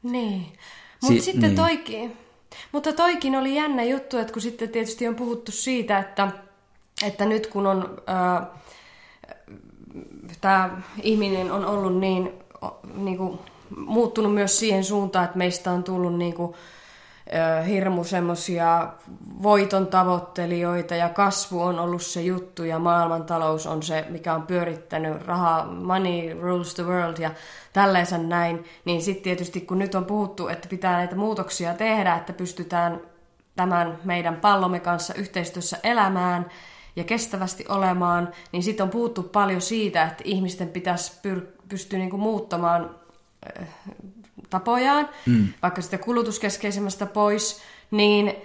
[0.03, 0.45] Niin,
[1.01, 1.55] mutta si- sitten niin.
[1.55, 2.17] toikin,
[2.71, 6.31] Mutta toikin oli jännä juttu, että kun sitten tietysti on puhuttu siitä, että,
[7.05, 8.01] että nyt kun on
[10.41, 12.33] tämä ihminen on ollut niin,
[12.95, 13.39] niin kuin,
[13.77, 16.53] muuttunut myös siihen suuntaan, että meistä on tullut niin kuin,
[17.67, 18.87] hirmu semmoisia
[19.43, 25.21] voiton tavoittelijoita ja kasvu on ollut se juttu ja maailmantalous on se, mikä on pyörittänyt
[25.25, 27.31] rahaa, money rules the world ja
[27.73, 32.33] tälleensa näin, niin sitten tietysti kun nyt on puhuttu, että pitää näitä muutoksia tehdä, että
[32.33, 33.01] pystytään
[33.55, 36.45] tämän meidän pallomme kanssa yhteistyössä elämään
[36.95, 42.17] ja kestävästi olemaan, niin sitten on puhuttu paljon siitä, että ihmisten pitäisi pyr- pystyä niinku
[42.17, 42.95] muuttamaan
[44.53, 45.47] tapojaan, mm.
[45.61, 47.61] vaikka sitä kulutuskeskeisemmästä pois,
[47.91, 48.35] niin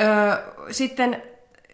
[0.00, 1.22] ö, sitten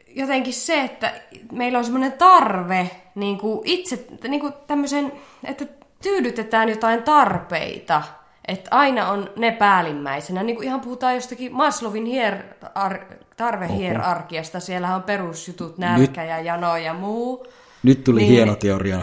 [0.08, 1.12] jotenkin se, että
[1.52, 5.12] meillä on semmoinen tarve niin kuin itse, niin kuin tämmöisen,
[5.44, 5.66] että
[6.02, 8.02] tyydytetään jotain tarpeita,
[8.48, 10.42] että aina on ne päällimmäisenä.
[10.42, 12.34] Niin kuin ihan puhutaan jostakin Maslowin hier,
[12.74, 12.98] ar,
[13.36, 16.30] tarvehierarkiasta, siellä on perusjutut, nälkä Nyt.
[16.30, 17.46] ja jano ja muu.
[17.82, 19.00] Nyt tuli niin, hieno teoria.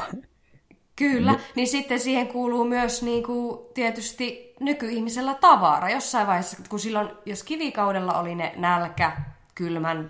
[0.95, 1.39] Kyllä, no.
[1.55, 5.89] niin sitten siihen kuuluu myös niin kuin, tietysti nykyihmisellä tavara.
[5.89, 9.11] Jossain vaiheessa, kun silloin, jos kivikaudella oli ne nälkä,
[9.55, 10.09] kylmän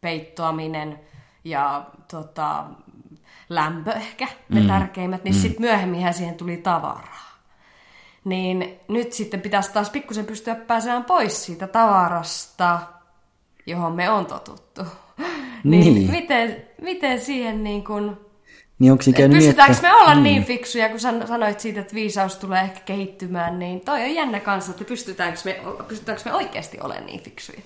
[0.00, 1.00] peittoaminen
[1.44, 2.64] ja tota,
[3.48, 4.66] lämpö ehkä, ne mm.
[4.66, 5.40] tärkeimmät, niin mm.
[5.40, 7.28] sitten myöhemminhän siihen tuli tavaraa.
[8.24, 12.80] Niin nyt sitten pitäisi taas pikkusen pystyä pääsemään pois siitä tavarasta,
[13.66, 14.82] johon me on totuttu.
[15.64, 18.27] niin, niin miten, miten siihen niin kuin
[18.78, 19.88] niin onko käynyt Pystytäänkö niin, että...
[19.88, 20.22] me olla mm.
[20.22, 24.70] niin fiksuja, kun sanoit siitä, että viisaus tulee ehkä kehittymään, niin toi on jännä kanssa,
[24.70, 27.60] että pystytäänkö me, pystytäänkö me oikeasti olemaan niin fiksuja.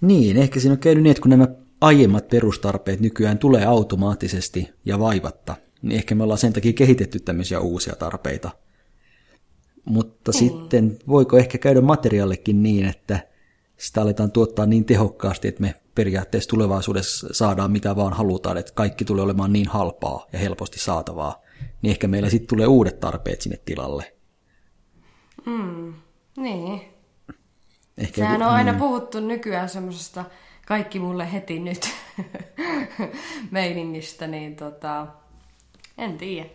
[0.00, 1.48] Niin, ehkä siinä on käynyt niin, että kun nämä
[1.80, 7.60] aiemmat perustarpeet nykyään tulee automaattisesti ja vaivatta, niin ehkä me ollaan sen takia kehitetty tämmöisiä
[7.60, 8.50] uusia tarpeita.
[9.84, 10.38] Mutta mm.
[10.38, 13.20] sitten voiko ehkä käydä materiaallekin niin, että
[13.76, 19.04] sitä aletaan tuottaa niin tehokkaasti, että me periaatteessa tulevaisuudessa saadaan mitä vaan halutaan, että kaikki
[19.04, 21.42] tulee olemaan niin halpaa ja helposti saatavaa,
[21.82, 24.14] niin ehkä meillä sitten tulee uudet tarpeet sinne tilalle.
[25.46, 25.94] Mm,
[26.36, 26.80] niin.
[27.98, 28.78] Ehkä Sehän joku, on aina mm.
[28.78, 30.24] puhuttu nykyään semmoisesta
[30.66, 31.90] kaikki mulle heti nyt
[33.50, 35.06] meiningistä, niin tota,
[35.98, 36.48] en tiedä.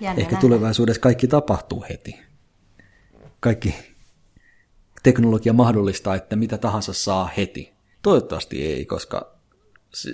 [0.00, 0.40] Jännä Ehkä nähdä.
[0.40, 2.20] tulevaisuudessa kaikki tapahtuu heti.
[3.40, 3.74] Kaikki
[5.02, 7.75] teknologia mahdollistaa, että mitä tahansa saa heti.
[8.06, 9.32] Toivottavasti ei, koska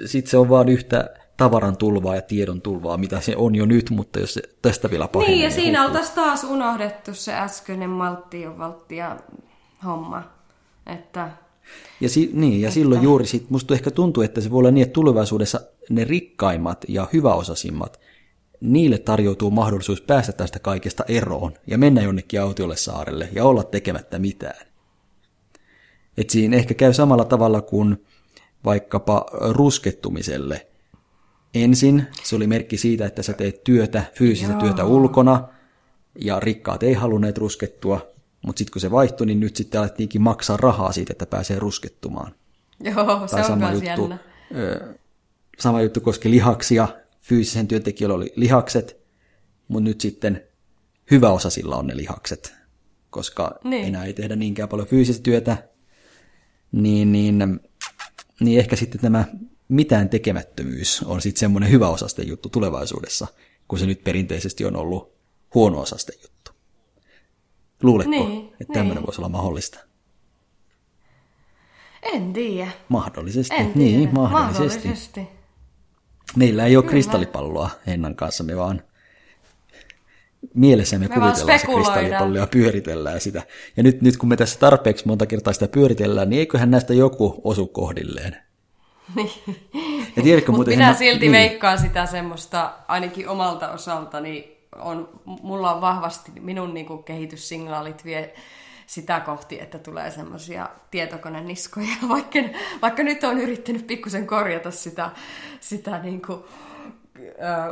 [0.06, 3.90] sitten se on vaan yhtä tavaran tulvaa ja tiedon tulvaa, mitä se on jo nyt,
[3.90, 5.34] mutta jos se tästä vielä pahenee.
[5.34, 9.16] Niin, ja siinä oltaisiin taas unohdettu se äskeinen malttio valttia
[9.84, 10.22] homma.
[10.86, 11.30] Että,
[12.00, 12.74] ja, si- niin, ja että...
[12.74, 16.84] silloin juuri sit, musta ehkä tuntuu, että se voi olla niin, että tulevaisuudessa ne rikkaimmat
[16.88, 18.00] ja hyväosaisimmat,
[18.60, 24.18] niille tarjoutuu mahdollisuus päästä tästä kaikesta eroon ja mennä jonnekin autiolle saarelle ja olla tekemättä
[24.18, 24.71] mitään.
[26.16, 28.06] Et siinä ehkä käy samalla tavalla kuin
[28.64, 30.66] vaikkapa ruskettumiselle.
[31.54, 34.60] Ensin se oli merkki siitä, että sä teet työtä, fyysistä Joo.
[34.60, 35.48] työtä ulkona,
[36.20, 38.12] ja rikkaat ei halunneet ruskettua,
[38.46, 42.34] mutta sitten kun se vaihtui, niin nyt sitten alettiinkin maksaa rahaa siitä, että pääsee ruskettumaan.
[42.80, 44.18] Joo, tai se on sama juttu, jännä.
[45.58, 46.88] sama juttu koski lihaksia,
[47.20, 48.96] fyysisen työntekijöillä oli lihakset,
[49.68, 50.42] mutta nyt sitten
[51.10, 52.54] hyvä osa sillä on ne lihakset,
[53.10, 53.86] koska niin.
[53.86, 55.68] enää ei tehdä niinkään paljon fyysistä työtä,
[56.72, 57.60] niin, niin,
[58.40, 59.24] niin ehkä sitten tämä
[59.68, 63.26] mitään tekemättömyys on sitten semmoinen hyvä osasten juttu tulevaisuudessa,
[63.68, 65.12] kun se nyt perinteisesti on ollut
[65.54, 66.52] huono osasten juttu.
[67.82, 68.72] Luuletko, niin, että niin.
[68.72, 69.78] tämmöinen voisi olla mahdollista?
[72.02, 72.70] En tiedä.
[72.88, 74.88] Mahdollisesti, en niin, mahdollisesti.
[74.88, 75.28] mahdollisesti.
[76.36, 76.90] Meillä ei ole Kyllä.
[76.90, 78.82] kristallipalloa Hennan kanssa, me vaan
[80.54, 83.42] mielessämme me kuvitellaan se kristallipallo ja pyöritellään sitä.
[83.76, 87.40] Ja nyt, nyt kun me tässä tarpeeksi monta kertaa sitä pyöritellään, niin eiköhän näistä joku
[87.44, 88.36] osu kohdilleen.
[89.16, 89.30] Niin.
[90.48, 90.94] Mutta minä mä...
[90.94, 91.32] silti niin.
[91.32, 98.34] veikkaan sitä semmoista, ainakin omalta osaltani, on, mulla on vahvasti minun niin kuin, kehityssignaalit vie
[98.86, 102.38] sitä kohti, että tulee semmoisia tietokoneniskoja, vaikka,
[102.82, 105.10] vaikka nyt on yrittänyt pikkusen korjata sitä,
[105.60, 106.44] sitä niin kuin,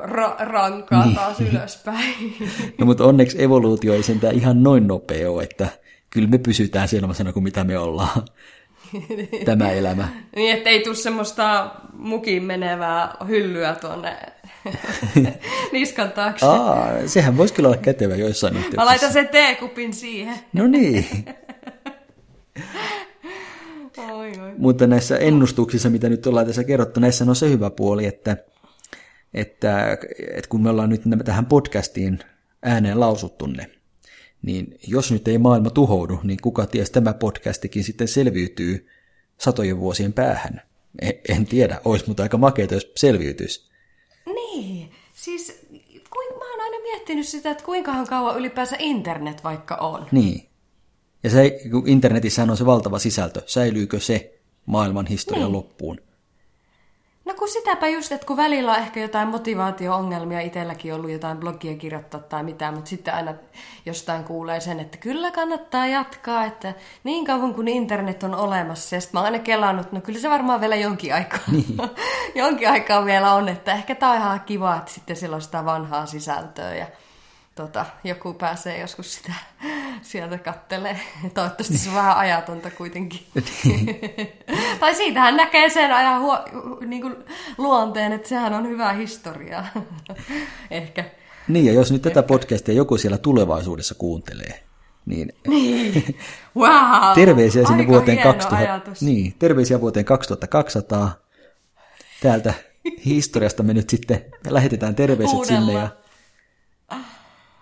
[0.05, 1.14] ra- rankaa niin.
[1.14, 2.37] taas ylöspäin.
[2.79, 5.68] No mutta onneksi evoluutio ei sentään ihan noin nopea ole, että
[6.11, 8.22] kyllä me pysytään sellaisena kuin mitä me ollaan.
[9.44, 10.09] Tämä elämä.
[10.37, 14.16] Niin, ettei tule semmoista mukin menevää hyllyä tuonne
[15.72, 16.46] niskan taakse.
[16.46, 18.81] Aa, sehän voisi kyllä olla kätevä joissain yhteyksissä.
[18.81, 20.35] Mä laitan sen teekupin siihen.
[20.53, 21.07] No niin.
[24.12, 24.53] oi, oi.
[24.59, 28.37] Mutta näissä ennustuksissa, mitä nyt ollaan tässä kerrottu, näissä on se hyvä puoli, että
[29.35, 29.99] että,
[30.37, 32.19] että kun me ollaan nyt tähän podcastiin
[32.62, 33.71] ääneen lausuttu ne,
[34.43, 38.88] niin jos nyt ei maailma tuhoudu, niin kuka ties tämä podcastikin sitten selviytyy
[39.38, 40.62] satojen vuosien päähän.
[41.29, 43.71] En tiedä, olisi mutta aika makeita, jos selviytyisi.
[44.27, 45.66] Niin, siis
[46.11, 50.07] kuin, mä oon aina miettinyt sitä, että kuinkahan kauan ylipäänsä internet vaikka on.
[50.12, 50.49] Niin.
[51.25, 55.53] Ja se, kun internetissä on se valtava sisältö, säilyykö se maailman historian niin.
[55.53, 56.01] loppuun?
[57.31, 61.77] No kun sitäpä just, että kun välillä on ehkä jotain motivaatio-ongelmia, itselläkin ollut jotain blogia
[61.77, 63.35] kirjoittaa tai mitään, mutta sitten aina
[63.87, 68.97] jostain kuulee sen, että kyllä kannattaa jatkaa, että niin kauan kuin internet on olemassa.
[68.97, 71.77] Ja sitten mä oon aina kelannut, no kyllä se varmaan vielä jonkin aikaa, niin.
[72.35, 75.64] jonkin aikaa vielä on, että ehkä tää on ihan kiva, että sitten siellä on sitä
[75.64, 76.87] vanhaa sisältöä ja
[77.54, 79.32] tota, joku pääsee joskus sitä
[80.02, 81.00] sieltä kattelee.
[81.34, 83.26] Toivottavasti se on vähän ajatonta kuitenkin.
[84.80, 86.38] tai siitähän näkee sen ajan huo,
[86.86, 87.16] niin kuin
[87.58, 89.64] luonteen, että sehän on hyvä historia.
[90.70, 91.04] Ehkä.
[91.48, 94.62] Niin, ja jos nyt tätä podcastia joku siellä tulevaisuudessa kuuntelee,
[95.06, 96.16] niin, niin.
[96.56, 97.14] Wow.
[97.14, 98.90] terveisiä sinne Aika vuoteen 2000.
[99.00, 101.12] Niin, terveisiä vuoteen 2200.
[102.22, 102.54] Täältä
[103.04, 105.60] historiasta me nyt sitten lähetetään terveiset Uudella.
[105.60, 105.88] sinne ja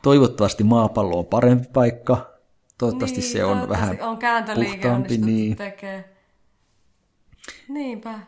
[0.08, 2.30] Toivottavasti maapallo on parempi paikka.
[2.78, 4.18] Toivottavasti niin, se on vähän on
[4.54, 5.18] puhtaampi.
[5.18, 5.56] Niin.
[5.56, 6.14] Tekee.
[7.68, 8.18] Niinpä.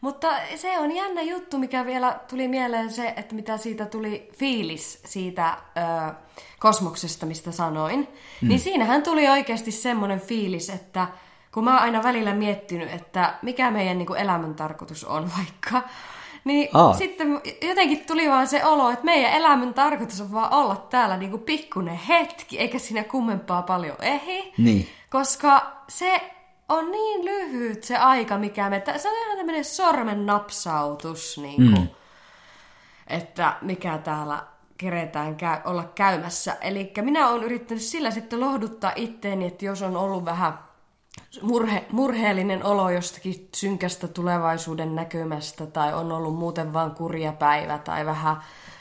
[0.00, 5.00] Mutta se on jännä juttu, mikä vielä tuli mieleen se, että mitä siitä tuli fiilis
[5.04, 6.14] siitä ö,
[6.58, 8.08] kosmoksesta, mistä sanoin.
[8.40, 8.48] Hmm.
[8.48, 11.08] Niin siinähän tuli oikeasti semmoinen fiilis, että
[11.54, 15.88] kun mä oon aina välillä miettinyt, että mikä meidän niin kuin, elämän tarkoitus on vaikka,
[16.46, 16.92] niin Aa.
[16.92, 21.38] sitten jotenkin tuli vaan se olo, että meidän elämän tarkoitus on vaan olla täällä niinku
[21.38, 24.52] pikkunen hetki, eikä siinä kummempaa paljon ehi.
[24.58, 24.88] Niin.
[25.10, 26.20] Koska se
[26.68, 28.82] on niin lyhyt se aika, mikä me...
[28.96, 31.88] Se on ihan tämmöinen sormen napsautus, niinku, mm.
[33.06, 34.44] että mikä täällä
[34.78, 36.56] keretään käy, olla käymässä.
[36.60, 40.58] Eli minä olen yrittänyt sillä sitten lohduttaa itteeni, että jos on ollut vähän
[41.42, 48.06] murhe, murheellinen olo jostakin synkästä tulevaisuuden näkymästä tai on ollut muuten vain kurja päivä tai
[48.06, 48.36] vähän,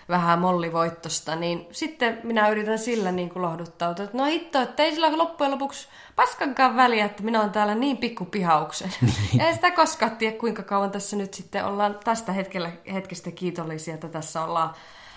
[0.09, 4.91] vähän mollivoittosta, niin sitten minä yritän sillä niin kuin lohduttautua, että no hitto, että ei
[4.91, 8.91] sillä loppujen lopuksi paskankaan väliä, että minä olen täällä niin pikkupihauksen.
[9.01, 9.39] Niin.
[9.39, 13.93] ja ei sitä koskaan tiedä, kuinka kauan tässä nyt sitten ollaan tästä hetkellä, hetkestä kiitollisia,
[13.93, 14.69] että tässä ollaan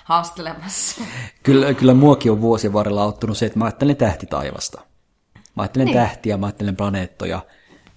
[0.05, 1.03] haastelemassa.
[1.43, 4.88] Kyllä, kyllä muakin on vuosien varrella auttanut se, että mä ajattelen tähtitaivasta.
[5.59, 5.97] Mä ajattelen niin.
[5.97, 7.41] tähtiä, mä ajattelen planeettoja,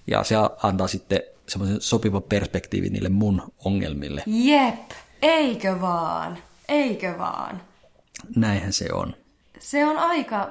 [0.06, 4.22] ja se antaa sitten semmoisen sopivan perspektiivin niille mun ongelmille.
[4.26, 4.90] Jep,
[5.22, 7.62] eikö vaan, eikö vaan.
[8.36, 9.16] Näinhän se on.
[9.58, 10.50] Se on aika,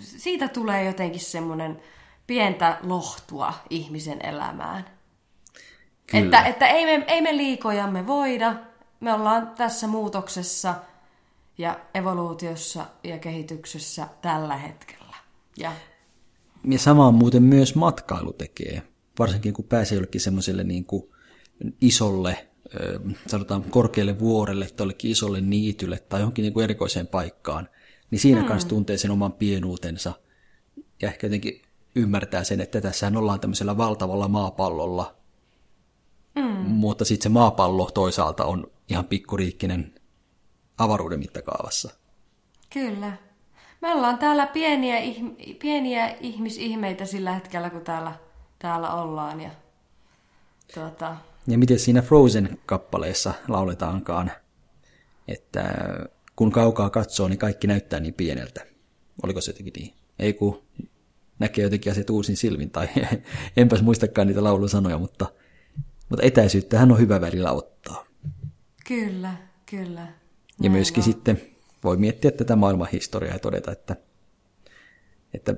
[0.00, 1.80] siitä tulee jotenkin semmoinen
[2.26, 4.84] pientä lohtua ihmisen elämään.
[6.06, 6.24] Kyllä.
[6.24, 8.54] Että, että ei, me, ei me liikojamme voida,
[9.00, 10.74] me ollaan tässä muutoksessa
[11.58, 15.16] ja evoluutiossa ja kehityksessä tällä hetkellä.
[15.56, 15.72] Ja
[16.70, 18.82] ja samaa muuten myös matkailu tekee,
[19.18, 21.10] varsinkin kun pääsee jollekin semmoiselle niin kuin
[21.80, 22.48] isolle,
[23.26, 27.68] sanotaan korkealle vuorelle tai jollekin isolle niitylle tai johonkin niin kuin erikoiseen paikkaan,
[28.10, 28.48] niin siinä hmm.
[28.48, 30.12] kanssa tuntee sen oman pienuutensa
[31.02, 31.62] ja ehkä jotenkin
[31.96, 35.16] ymmärtää sen, että tässähän ollaan tämmöisellä valtavalla maapallolla,
[36.40, 36.70] hmm.
[36.70, 39.94] mutta sitten se maapallo toisaalta on ihan pikkuriikkinen
[40.78, 41.90] avaruuden mittakaavassa.
[42.72, 43.16] Kyllä.
[43.84, 44.96] Me ollaan täällä pieniä,
[45.58, 48.12] pieniä ihmisihmeitä sillä hetkellä, kun täällä,
[48.58, 49.40] täällä ollaan.
[49.40, 49.50] Ja,
[50.74, 51.16] tuota...
[51.46, 54.32] ja miten siinä Frozen-kappaleessa lauletaankaan,
[55.28, 55.74] että
[56.36, 58.66] kun kaukaa katsoo, niin kaikki näyttää niin pieneltä.
[59.22, 59.94] Oliko se jotenkin niin?
[60.18, 60.62] Ei kun
[61.38, 62.88] näkee jotenkin asiat uusin silmin, tai
[63.56, 65.26] enpäs muistakaan niitä laulun sanoja, mutta,
[66.08, 68.04] mutta etäisyyttähän on hyvä välillä ottaa.
[68.86, 69.34] Kyllä,
[69.66, 70.00] kyllä.
[70.00, 70.14] Näin
[70.60, 71.04] ja myöskin on.
[71.04, 71.53] sitten
[71.84, 73.96] voi miettiä tätä maailman historiaa ja todeta, että,
[75.34, 75.54] että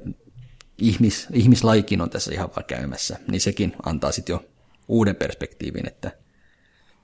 [0.79, 4.45] ihmis, ihmislaikin on tässä ihan vaan käymässä, niin sekin antaa sitten jo
[4.89, 6.11] uuden perspektiivin, että,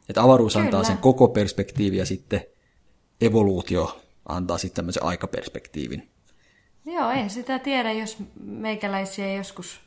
[0.08, 0.64] että avaruus Kyllä.
[0.64, 2.40] antaa sen koko perspektiivin ja sitten
[3.20, 6.08] evoluutio antaa sitten tämmöisen aikaperspektiivin.
[6.84, 9.80] Joo, ei sitä tiedä, jos meikäläisiä ei joskus,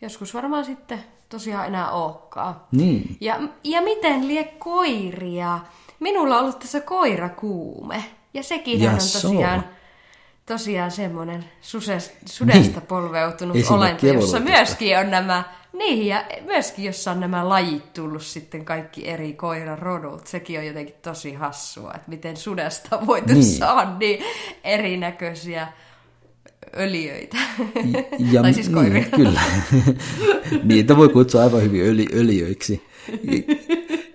[0.00, 2.60] joskus varmaan sitten tosiaan enää olekaan.
[2.72, 3.16] Niin.
[3.20, 5.60] Ja, ja miten lie koiria?
[6.00, 8.04] Minulla on ollut tässä koirakuume.
[8.34, 9.64] Ja sekin ja on tosiaan,
[10.46, 12.86] tosiaan semmoinen sudesta, sudesta niin.
[12.88, 18.64] polveutunut olento, jossa myöskin on nämä, niin ja myöskin jossa on nämä lajit tullut sitten
[18.64, 20.26] kaikki eri koiran rodut.
[20.26, 23.44] Sekin on jotenkin tosi hassua, että miten sudesta voitu niin.
[23.58, 24.24] saada niin
[24.64, 25.68] erinäköisiä
[26.76, 27.36] öliöitä.
[28.32, 29.02] Ja, tai siis koiria.
[29.02, 29.40] Niin, kyllä.
[30.64, 32.86] Niitä voi kutsua aivan hyvin öli, öliöiksi.
[33.22, 33.56] Ja,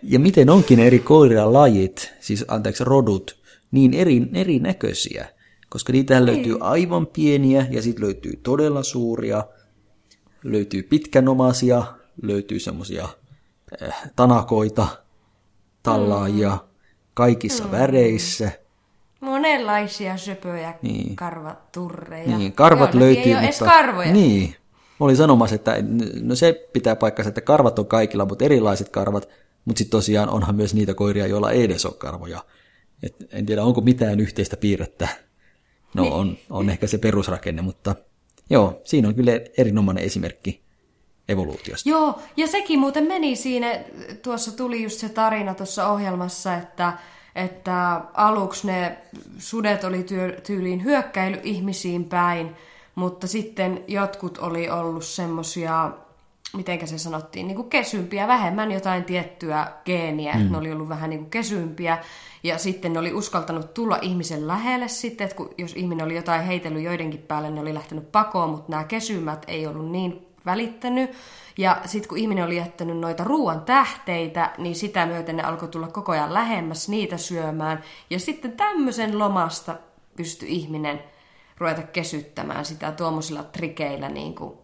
[0.03, 3.42] ja miten onkin eri koiran lajit, siis anteeksi rodut,
[3.73, 5.27] niin eri, erinäköisiä.
[5.69, 9.43] Koska niitähän löytyy aivan pieniä ja sitten löytyy todella suuria,
[10.43, 11.83] löytyy pitkänomaisia,
[12.21, 13.09] löytyy semmoisia
[13.83, 14.87] äh, tanakoita,
[15.83, 16.59] tallaajia, mm.
[17.13, 17.71] kaikissa mm.
[17.71, 18.51] väreissä.
[19.19, 21.15] Monenlaisia söpöjä niin.
[21.15, 22.37] karvaturreja.
[22.37, 24.13] Niin, karvat Joo, löytyy, ei ole edes karvoja.
[24.13, 24.55] Niin,
[24.99, 25.75] Mä olin sanomassa, että
[26.21, 29.29] no se pitää paikkansa, että karvat on kaikilla, mutta erilaiset karvat,
[29.65, 32.43] mutta sitten tosiaan onhan myös niitä koiria, joilla ei edes ole karvoja.
[33.03, 35.07] Et en tiedä, onko mitään yhteistä piirrettä.
[35.93, 36.13] No niin.
[36.13, 37.95] on, on ehkä se perusrakenne, mutta
[38.49, 40.63] joo, siinä on kyllä erinomainen esimerkki
[41.29, 41.89] evoluutiosta.
[41.89, 43.83] Joo, ja sekin muuten meni siinä,
[44.21, 46.93] tuossa tuli just se tarina tuossa ohjelmassa, että,
[47.35, 48.97] että aluksi ne
[49.37, 52.55] sudet oli työ, tyyliin hyökkäily ihmisiin päin,
[52.95, 55.91] mutta sitten jotkut oli ollut semmosia,
[56.53, 60.51] mitenkä se sanottiin, niin kuin kesympiä, vähemmän jotain tiettyä geeniä, mm.
[60.51, 61.97] ne oli ollut vähän niin kuin kesympiä,
[62.43, 66.45] ja sitten ne oli uskaltanut tulla ihmisen lähelle sitten, että kun, jos ihminen oli jotain
[66.45, 71.11] heitellyt joidenkin päälle, ne oli lähtenyt pakoon, mutta nämä kesymät ei ollut niin välittänyt,
[71.57, 75.87] ja sitten kun ihminen oli jättänyt noita ruoan tähteitä, niin sitä myöten ne alkoi tulla
[75.87, 77.83] koko ajan lähemmäs niitä syömään.
[78.09, 79.75] Ja sitten tämmöisen lomasta
[80.15, 81.03] pystyi ihminen
[81.57, 84.62] ruveta kesyttämään sitä tuommoisilla trikeillä niin kuin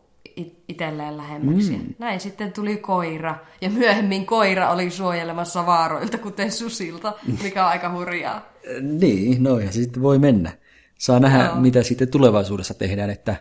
[0.67, 1.71] itselleen lähemmäksi.
[1.71, 1.93] Mm.
[1.99, 7.13] Näin sitten tuli koira, ja myöhemmin koira oli suojelemassa vaaroilta, kuten susilta,
[7.43, 8.53] mikä on aika hurjaa.
[8.81, 10.51] Niin, no ja sitten voi mennä.
[10.97, 11.61] Saa nähdä, no.
[11.61, 13.35] mitä sitten tulevaisuudessa tehdään, että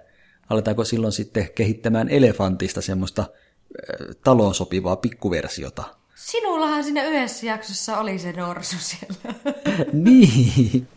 [0.48, 3.24] aletaanko silloin sitten kehittämään elefantista semmoista
[4.24, 5.97] taloon sopivaa pikkuversiota.
[6.18, 9.34] Sinullahan siinä yhdessä jaksossa oli se norsu siellä.
[9.92, 10.88] niin,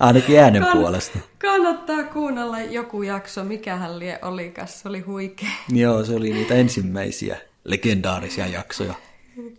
[0.00, 1.18] ainakin äänen Kann- puolesta.
[1.38, 5.48] Kannattaa kuunnella joku jakso, mikähän lie olikas, se oli huikea.
[5.68, 8.94] Joo, se oli niitä ensimmäisiä legendaarisia jaksoja.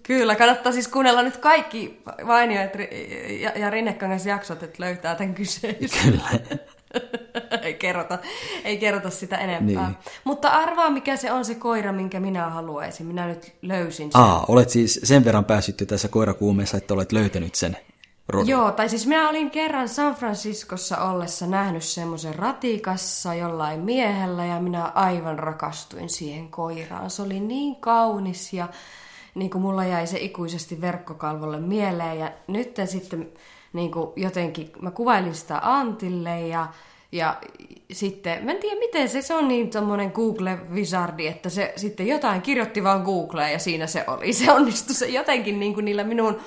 [0.04, 2.62] Kyllä, kannattaa siis kuunnella nyt kaikki Vainio
[3.42, 6.12] ja, ja Rinnekangas jaksot, että löytää tämän kyseisen.
[6.12, 6.60] Kyllä.
[7.62, 8.20] ei, kerrota,
[8.64, 9.88] ei kerrota sitä enempää.
[9.88, 9.98] Niin.
[10.24, 13.06] Mutta arvaa, mikä se on se koira, minkä minä haluaisin.
[13.06, 14.22] Minä nyt löysin sen.
[14.22, 17.78] Aa, olet siis sen verran päässyt tässä koirakuumeessa, että olet löytänyt sen
[18.28, 18.48] rodun.
[18.48, 24.60] Joo, tai siis minä olin kerran San Franciscossa ollessa nähnyt semmoisen ratikassa jollain miehellä ja
[24.60, 27.10] minä aivan rakastuin siihen koiraan.
[27.10, 28.68] Se oli niin kaunis ja
[29.36, 33.32] niin kuin mulla jäi se ikuisesti verkkokalvolle mieleen ja nyt sitten
[33.74, 36.68] niin kuin jotenkin, mä kuvailin sitä Antille ja,
[37.12, 37.38] ja
[37.92, 42.42] sitten, mä en tiedä miten se, se on niin tommonen Google-visardi, että se sitten jotain
[42.42, 44.34] kirjoitti vaan Googleen ja siinä se oli.
[44.42, 46.40] Se onnistui se jotenkin niin kuin niillä minun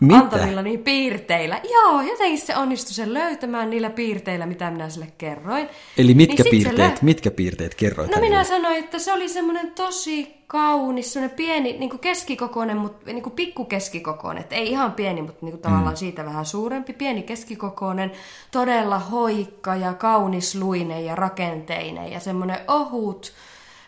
[0.00, 0.18] mitä?
[0.18, 1.60] antamilla niin piirteillä.
[1.72, 5.68] Joo, jotenkin se onnistui sen löytämään niillä piirteillä, mitä minä sille kerroin.
[5.98, 6.98] Eli mitkä, niin piirteet, lö...
[7.02, 8.14] mitkä piirteet kerroit?
[8.14, 13.12] No minä sanoin, että se oli semmoinen tosi kaunis, semmoinen pieni, niin kuin keskikokoinen, mutta
[13.12, 14.40] niin kuin pikkukeskikokoinen.
[14.40, 15.98] Että ei ihan pieni, mutta niin kuin tavallaan mm.
[15.98, 16.92] siitä vähän suurempi.
[16.92, 18.12] Pieni keskikokoinen,
[18.50, 23.32] todella hoikka ja kaunisluinen ja rakenteinen ja semmoinen ohut,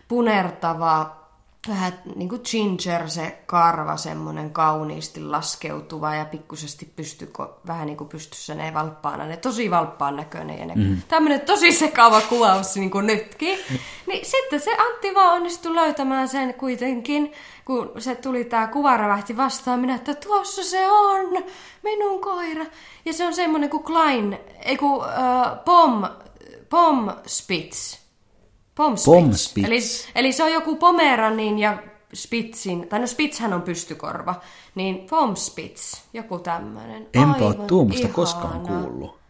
[0.07, 1.22] punertava
[1.67, 7.33] vähän niin kuin ginger se karva, semmoinen kauniisti laskeutuva ja pikkusesti pysty,
[7.67, 11.01] vähän niin kuin pystyssä ne valppaana, ne tosi valppaan näköinen ja ne, mm.
[11.07, 13.59] tämmöinen tosi sekava kuvaus niin kuin nytkin.
[14.07, 17.33] Niin sitten se Antti vaan onnistui löytämään sen kuitenkin,
[17.65, 21.43] kun se tuli tämä kuva rävähti vastaan, minä, että tuossa se on,
[21.83, 22.65] minun koira.
[23.05, 25.03] Ja se on semmoinen kuin Klein, ei kun uh,
[25.65, 26.03] Pom,
[26.69, 28.02] Pom Spitz
[28.75, 29.05] Pomspitz.
[29.05, 29.67] Pomspitz.
[29.67, 29.79] Eli,
[30.15, 31.77] eli se on joku Pomeranin ja
[32.13, 34.35] Spitzin, tai no Spitzhän on pystykorva,
[34.75, 37.07] niin Pomspitz, joku tämmöinen.
[37.13, 39.23] Enpä ole tuommoista koskaan kuullut.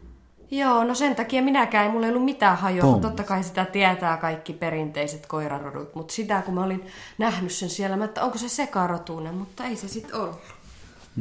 [0.50, 4.16] Joo, no sen takia minäkään, mulla ei ollut mitään hajua, mutta totta kai sitä tietää
[4.16, 6.86] kaikki perinteiset koirarodut, mutta sitä kun mä olin
[7.18, 10.38] nähnyt sen siellä, mä, että onko se sekarotuinen, mutta ei se sitten ollut.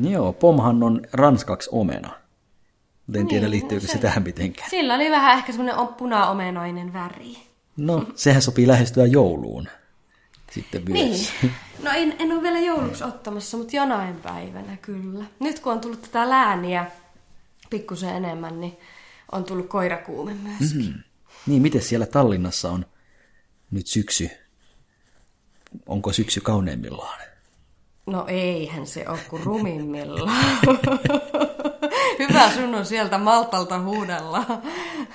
[0.01, 2.09] Joo, Pomhan on ranskaksi omena.
[2.09, 4.69] En niin, tiedä liittyykö no se, se tähän mitenkään.
[4.69, 7.37] Sillä oli vähän ehkä semmoinen puna-omenoinen väri.
[7.77, 9.67] No, sehän sopii lähestyä jouluun
[10.51, 11.31] sitten myös.
[11.41, 11.53] Niin.
[11.83, 15.25] No en, en ole vielä jouluksi ottamassa, mutta jonain päivänä kyllä.
[15.39, 16.91] Nyt kun on tullut tätä lääniä
[17.69, 18.77] pikkusen enemmän, niin
[19.31, 20.81] on tullut koirakuume myöskin.
[20.81, 21.03] Mm-hmm.
[21.47, 22.85] Niin, miten siellä Tallinnassa on
[23.71, 24.29] nyt syksy?
[25.85, 27.21] Onko syksy kauneimmillaan?
[28.05, 30.57] No eihän se ole kuin rumimmillaan.
[32.19, 34.43] Hyvä sun on sieltä Maltalta huudella,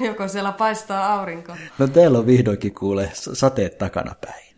[0.01, 1.57] joko siellä paistaa aurinko.
[1.78, 4.57] No teillä on vihdoinkin kuule sateet takanapäin.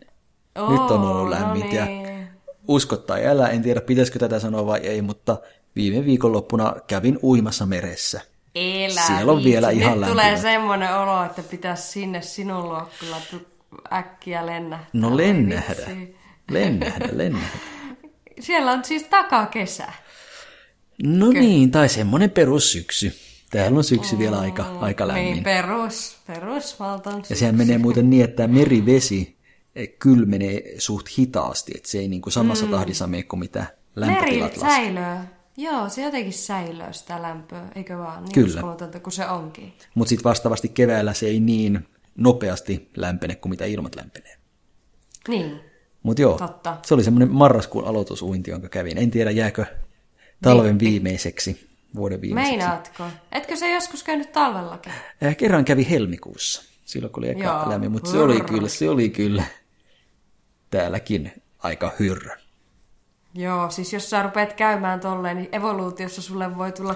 [0.59, 2.05] Oh, Nyt on ollut lämmit no niin.
[2.05, 2.11] ja
[2.67, 5.37] usko tai älä, en tiedä pitäisikö tätä sanoa vai ei, mutta
[5.75, 8.21] viime viikonloppuna kävin uimassa meressä.
[8.55, 9.49] Elä Siellä on viitsi.
[9.51, 10.21] vielä ihan Nyt lämpimä.
[10.21, 13.15] tulee semmoinen olo, että pitäisi sinne sinun luo kyllä
[13.93, 14.89] äkkiä lennähtää.
[14.93, 15.87] No lennähdä,
[16.51, 17.57] lennähdä, lennähdä.
[18.39, 19.85] Siellä on siis takakesä.
[21.03, 21.39] No Kyllä.
[21.39, 23.13] niin, tai semmoinen perussyksy.
[23.51, 25.33] Täällä on syksy vielä aika, aika lämmin.
[25.33, 26.77] Niin, perus, perus
[27.29, 29.37] Ja sehän menee muuten niin, että merivesi
[29.75, 32.71] eh, kylmenee suht hitaasti, että se ei niin kuin samassa mm.
[32.71, 34.69] tahdissa mene kuin mitä Meri lämpötilat laskee.
[34.69, 35.17] säilöö.
[35.57, 38.23] Joo, se jotenkin säilöö sitä lämpöä, eikö vaan?
[38.23, 38.61] Niin Kyllä.
[39.03, 39.73] kuin se onkin.
[39.95, 44.37] Mutta sitten vastaavasti keväällä se ei niin nopeasti lämpene kuin mitä ilmat lämpenee.
[45.27, 45.59] Niin.
[46.03, 46.77] Mutta joo, Totta.
[46.85, 48.97] se oli semmoinen marraskuun aloitusuinti, jonka kävin.
[48.97, 49.65] En tiedä, jääkö
[50.43, 52.57] talven viimeiseksi, vuoden viimeiseksi.
[52.57, 53.03] Meinaatko?
[53.31, 54.93] Etkö se joskus käynyt talvellakin?
[55.25, 57.69] Äh, kerran kävi helmikuussa, silloin kun oli eka Joo.
[57.69, 59.43] lämmin, mutta se oli kyllä, se oli kyllä
[60.69, 62.37] täälläkin aika hyrrä.
[63.35, 66.95] Joo, siis jos sä rupeat käymään tolleen, niin evoluutiossa sulle voi tulla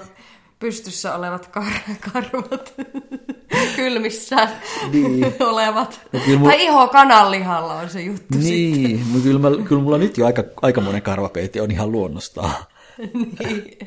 [0.60, 2.74] pystyssä olevat kar- karvat,
[3.76, 4.50] kylmissä
[4.92, 5.36] Niin.
[5.52, 6.02] olevat.
[6.14, 8.40] No kyllä mu- Tai iho kananlihalla on se juttu sitten.
[8.44, 12.54] Niin, mutta kyllä, mä, kyllä mulla nyt jo aika, aika monen karvapeite on ihan luonnostaan.
[13.40, 13.78] niin.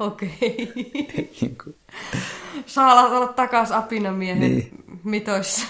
[0.00, 0.72] Okei.
[1.40, 1.76] Niin kuin-
[2.66, 4.56] Saa olla- olla takas apinamiehen Niin.
[4.56, 4.70] niin.
[5.04, 5.66] mitoissa.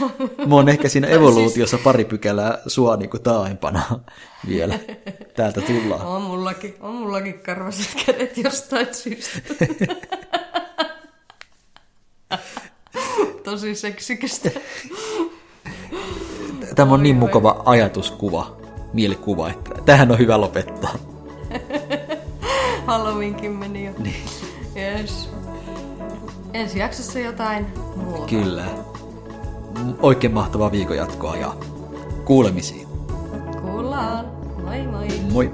[0.46, 3.82] Mä oon ehkä siinä evoluutiossa pari pykälää sua niin kuin taaempana
[4.48, 4.78] vielä.
[5.36, 6.06] Täältä tullaan.
[6.06, 9.38] on mullakin, on mullakin karvaset kädet jostain syystä.
[13.44, 14.50] Tosi seksikästä.
[16.74, 18.56] Tämä on niin mukava ajatuskuva,
[18.92, 20.94] mielikuva, että tähän on hyvä lopettaa.
[22.86, 23.92] Halloweenkin meni jo.
[23.98, 24.24] Niin.
[24.76, 25.30] Yes.
[26.52, 27.66] Ensi jaksossa jotain
[27.96, 28.26] muuta.
[28.26, 28.64] Kyllä.
[30.02, 31.54] Oikein mahtavaa viikon jatkoa ja
[32.24, 32.88] kuulemisiin.
[33.62, 34.26] Kuullaan.
[34.64, 35.08] Moi moi.
[35.32, 35.52] Moi!